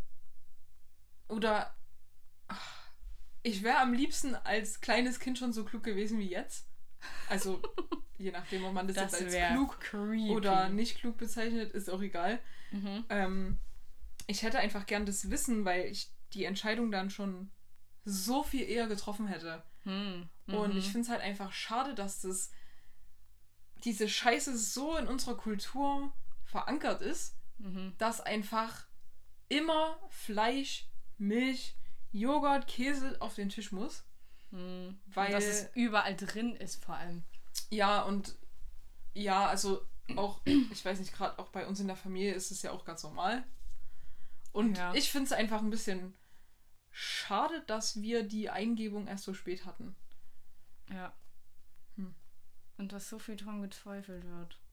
[1.29, 1.75] Oder
[2.47, 2.87] ach,
[3.43, 6.69] ich wäre am liebsten als kleines Kind schon so klug gewesen wie jetzt.
[7.29, 7.61] Also,
[8.19, 10.31] je nachdem, ob man das, Das jetzt als klug creepy.
[10.31, 12.39] oder nicht klug bezeichnet, ist auch egal.
[12.71, 13.05] Mhm.
[13.09, 13.59] Ähm,
[14.27, 17.51] ich hätte einfach gern das Wissen, weil ich die Entscheidung dann schon
[18.05, 19.63] so viel eher getroffen hätte.
[19.85, 20.29] Hm.
[20.47, 20.79] Und Mhm.
[20.79, 22.51] ich finde es halt einfach schade, dass das
[23.85, 26.13] diese Scheiße so in unserer Kultur
[26.45, 27.95] verankert ist, Mhm.
[27.99, 28.87] dass einfach
[29.49, 30.87] immer Fleisch,
[31.19, 31.77] Milch,
[32.13, 34.05] Joghurt, Käse auf den Tisch muss.
[34.51, 35.01] Mhm.
[35.07, 37.25] Weil- Und dass es überall drin ist, vor allem.
[37.73, 38.37] Ja, und
[39.15, 42.61] ja, also auch, ich weiß nicht, gerade auch bei uns in der Familie ist es
[42.61, 43.45] ja auch ganz normal.
[44.53, 44.93] Und Ja.
[44.93, 46.13] ich finde es einfach ein bisschen
[46.91, 49.97] schade, dass wir die Eingebung erst so spät hatten.
[50.91, 51.15] Ja.
[51.97, 52.15] Hm.
[52.77, 54.59] Und dass so viel dran gezweifelt wird.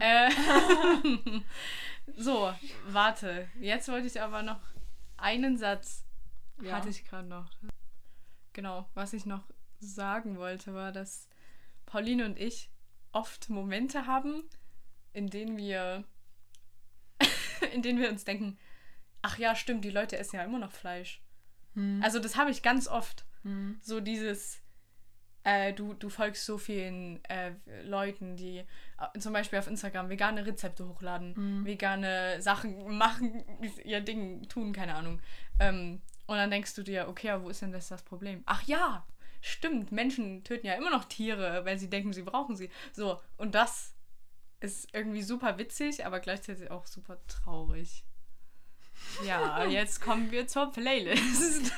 [0.00, 0.30] Äh,
[2.16, 2.54] so,
[2.86, 3.48] warte.
[3.58, 4.60] Jetzt wollte ich aber noch
[5.16, 6.04] einen Satz.
[6.62, 6.76] Ja.
[6.76, 7.50] Hatte ich gerade noch.
[8.52, 9.44] Genau, was ich noch
[9.80, 11.28] sagen wollte, war, dass
[11.88, 12.70] Pauline und ich
[13.12, 14.44] oft Momente haben,
[15.12, 16.04] in denen wir,
[17.72, 18.58] in denen wir uns denken,
[19.22, 21.22] ach ja, stimmt, die Leute essen ja immer noch Fleisch.
[21.74, 22.00] Hm.
[22.04, 23.24] Also das habe ich ganz oft.
[23.42, 23.78] Hm.
[23.82, 24.60] So dieses,
[25.44, 30.44] äh, du, du folgst so vielen äh, Leuten, die äh, zum Beispiel auf Instagram vegane
[30.44, 31.64] Rezepte hochladen, Mhm.
[31.64, 33.44] vegane Sachen machen,
[33.84, 35.20] ihr Ding tun, keine Ahnung.
[35.58, 38.42] Ähm, und dann denkst du dir, okay, aber wo ist denn das das Problem?
[38.44, 39.06] Ach ja,
[39.40, 42.70] stimmt, Menschen töten ja immer noch Tiere, weil sie denken, sie brauchen sie.
[42.92, 43.94] So, und das
[44.60, 48.04] ist irgendwie super witzig, aber gleichzeitig auch super traurig.
[49.24, 51.72] Ja, jetzt kommen wir zur Playlist.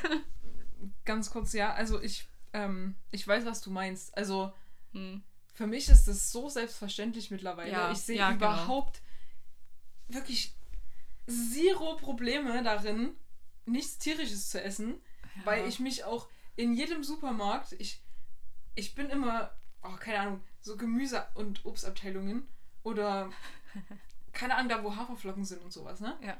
[1.04, 4.16] Ganz kurz, ja, also ich, ähm, ich weiß, was du meinst.
[4.16, 4.52] Also
[4.92, 5.22] hm.
[5.52, 7.70] für mich ist das so selbstverständlich mittlerweile.
[7.70, 8.46] Ja, ich sehe ja, genau.
[8.46, 9.02] überhaupt
[10.08, 10.54] wirklich
[11.26, 13.14] zero Probleme darin,
[13.66, 14.94] nichts Tierisches zu essen,
[15.44, 18.00] weil ich mich auch in jedem Supermarkt, ich,
[18.74, 19.50] ich bin immer,
[19.82, 22.46] oh, keine Ahnung, so Gemüse- und Obstabteilungen
[22.82, 23.30] oder
[24.32, 26.16] keine Ahnung, da wo Haferflocken sind und sowas, ne?
[26.22, 26.36] Ja.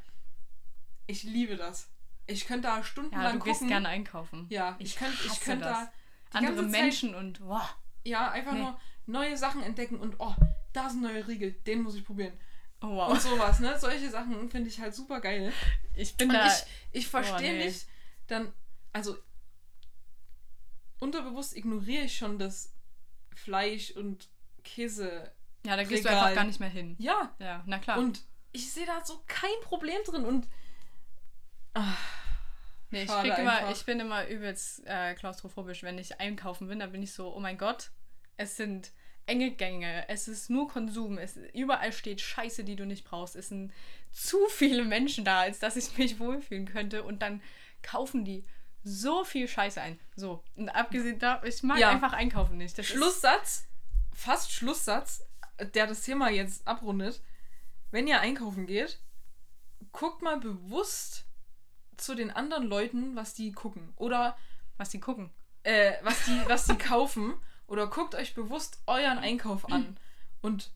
[1.06, 1.88] Ich liebe das.
[2.26, 4.46] Ich könnte da stundenlang Ja, du gehst gerne einkaufen.
[4.50, 5.58] Ja, ich, Ich könnte ich das.
[5.58, 5.92] da
[6.32, 7.74] Andere ganze Zeit- Menschen und wow.
[8.04, 8.60] ja, einfach Nee.
[8.60, 10.34] nur neue Sachen entdecken und oh,
[10.72, 12.32] da ist ein neuer Riegel, den muss ich probieren.
[12.82, 13.10] Oh, wow.
[13.10, 13.76] Und sowas, ne?
[13.78, 15.52] Solche Sachen finde ich halt super geil.
[15.94, 16.46] Ich bin Und da.
[16.46, 17.64] ich, ich verstehe nee.
[17.64, 17.86] nicht,
[18.28, 18.52] dann,
[18.92, 19.18] also
[21.00, 22.72] unterbewusst ignoriere ich schon das
[23.34, 24.28] Fleisch und
[24.62, 25.32] Käse.
[25.64, 26.94] ja, da gehst du einfach gar nicht mehr hin.
[26.98, 27.98] Ja, Ja, na klar.
[27.98, 28.22] und
[28.52, 30.48] ich sehe da so kein Problem drin und
[31.74, 31.94] ah,
[32.90, 36.80] nee, ich, krieg immer, ich bin immer übelst äh, klaustrophobisch, wenn ich einkaufen bin.
[36.80, 37.90] Da bin ich so, oh mein Gott,
[38.36, 38.92] es sind
[39.26, 43.36] enge Gänge, es ist nur Konsum, es, überall steht Scheiße, die du nicht brauchst.
[43.36, 43.72] Es sind
[44.10, 47.04] zu viele Menschen da, als dass ich mich wohlfühlen könnte.
[47.04, 47.40] Und dann
[47.82, 48.44] kaufen die
[48.82, 49.98] so viel Scheiße ein.
[50.16, 51.90] So, und abgesehen da, ich mag Ja.
[51.90, 52.76] einfach einkaufen nicht.
[52.78, 53.66] Das Schlusssatz,
[54.12, 55.22] fast Schlusssatz,
[55.74, 57.22] der das Thema jetzt abrundet.
[57.90, 59.00] Wenn ihr einkaufen geht,
[59.92, 61.26] guckt mal bewusst
[61.96, 63.92] zu den anderen Leuten, was die gucken.
[63.96, 64.36] Oder
[64.76, 65.30] was die gucken.
[65.62, 67.34] äh, was, die, was die kaufen.
[67.66, 69.98] Oder guckt euch bewusst euren Einkauf an.
[70.40, 70.70] Und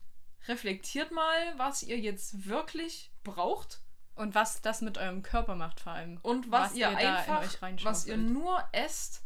[0.47, 3.79] reflektiert mal, was ihr jetzt wirklich braucht
[4.15, 6.19] Und was das mit eurem Körper macht vor allem.
[6.21, 9.23] Und was, Was ihr ihr da in einfach, was ihr nur esst,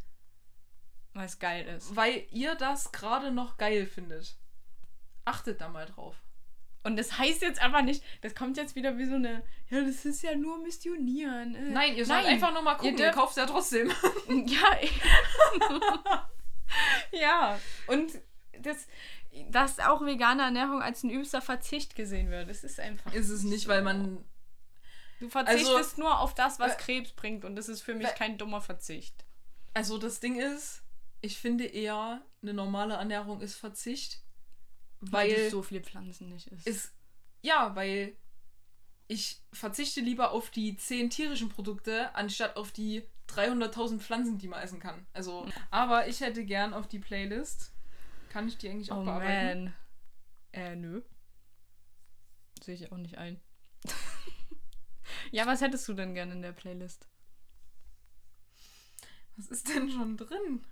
[1.13, 1.95] Weil es geil ist.
[1.95, 4.35] weil ihr das gerade noch geil findet.
[5.25, 6.15] Achtet da mal drauf.
[6.81, 10.05] Und das heißt jetzt aber nicht, das kommt jetzt wieder wie so eine, ja, das
[10.05, 11.53] ist ja nur Missionieren.
[11.53, 11.69] äh.
[11.71, 13.91] Nein, ihr sollt Nein, einfach nur mal gucken, ihr, dürft- kauft ja trotzdem.
[14.29, 14.77] Ja.
[17.11, 17.59] ja.
[17.87, 18.11] Und
[18.61, 18.87] das,
[19.49, 22.49] dass auch vegane Ernährung als ein übster Verzicht gesehen wird.
[22.49, 23.13] Das ist einfach.
[23.13, 24.23] Ist es nicht, weil man.
[25.19, 27.45] Du verzichtest Also, nur auf das, was äh, Krebs bringt.
[27.45, 29.25] Und das ist für mich kein dummer Verzicht.
[29.73, 30.81] Also das Ding ist,
[31.21, 34.21] ich finde eher, eine normale Ernährung ist Verzicht.
[35.01, 36.67] Weil es so viele Pflanzen nicht ist.
[36.67, 36.93] ist.
[37.41, 38.15] Ja, weil
[39.07, 44.61] ich verzichte lieber auf die 10 tierischen Produkte, anstatt auf die 300.000 Pflanzen, die man
[44.61, 45.05] essen kann.
[45.13, 47.71] Also, aber ich hätte gern auf die Playlist.
[48.29, 49.63] Kann ich die eigentlich auch oh bearbeiten?
[49.65, 49.73] man.
[50.51, 51.01] Äh, nö.
[52.61, 53.39] Sehe ich auch nicht ein.
[55.31, 57.07] Ja, was hättest du denn gerne in der Playlist?
[59.37, 60.65] Was ist denn schon drin?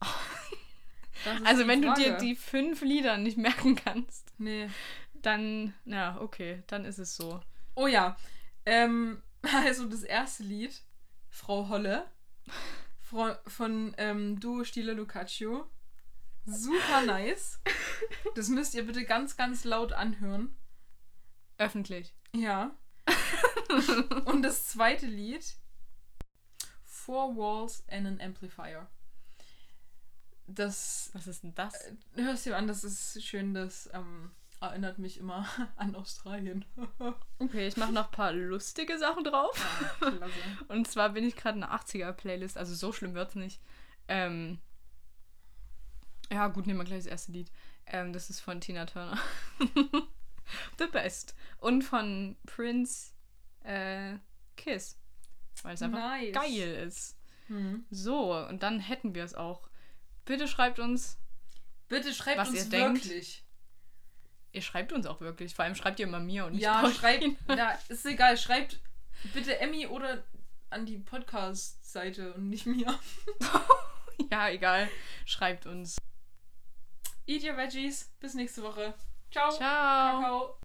[1.44, 2.24] Also, wenn du dir Frage.
[2.26, 4.68] die fünf Lieder nicht merken kannst, Nee.
[5.14, 7.40] dann, ja, okay, dann ist es so.
[7.74, 8.16] Oh ja.
[8.66, 10.82] Ähm, also das erste Lied,
[11.30, 12.10] Frau Holle,
[13.00, 15.66] von, von ähm, Duo Stile Lucaccio.
[16.44, 17.60] Super nice.
[18.34, 20.54] Das müsst ihr bitte ganz, ganz laut anhören.
[21.56, 22.12] Öffentlich.
[22.34, 22.76] Ja.
[24.24, 25.56] Und das zweite Lied,
[26.84, 28.86] Four Walls and an Amplifier.
[30.46, 31.74] Das Was ist denn das?
[32.14, 36.64] hörst du an, das ist schön, das ähm, erinnert mich immer an Australien.
[37.38, 39.54] Okay, ich mache noch ein paar lustige Sachen drauf.
[39.98, 40.32] Klasse.
[40.68, 43.60] Und zwar bin ich gerade in einer 80er-Playlist, also so schlimm wird's nicht.
[44.08, 44.58] Ähm,
[46.30, 47.50] ja, gut, nehmen wir gleich das erste Lied.
[47.86, 49.18] Ähm, das ist von Tina Turner.
[50.78, 51.34] The Best.
[51.58, 53.13] Und von Prince
[53.64, 54.18] äh,
[54.56, 54.98] Kiss.
[55.62, 56.32] Weil es einfach Nice.
[56.34, 57.16] geil ist.
[57.48, 57.84] Hm.
[57.90, 59.68] So, und dann hätten wir es auch.
[60.24, 61.18] Bitte schreibt uns.
[61.88, 63.04] Bitte schreibt Was uns ihr denkt.
[63.04, 63.44] wirklich.
[64.52, 65.54] Ihr schreibt uns auch wirklich.
[65.54, 66.94] Vor allem schreibt ihr immer mir und nicht Ja, Pauline.
[66.94, 67.24] schreibt.
[67.58, 68.36] Ja, ist egal.
[68.38, 68.80] Schreibt
[69.32, 70.22] bitte Emmy oder
[70.70, 72.98] an die Podcast-Seite und nicht mir.
[74.30, 74.88] Ja, egal.
[75.26, 75.96] Schreibt uns.
[77.26, 78.12] Eat your Veggies.
[78.20, 78.94] Bis nächste Woche.
[79.30, 79.50] Ciao.
[79.50, 80.20] Ciao.
[80.20, 80.63] Kakao.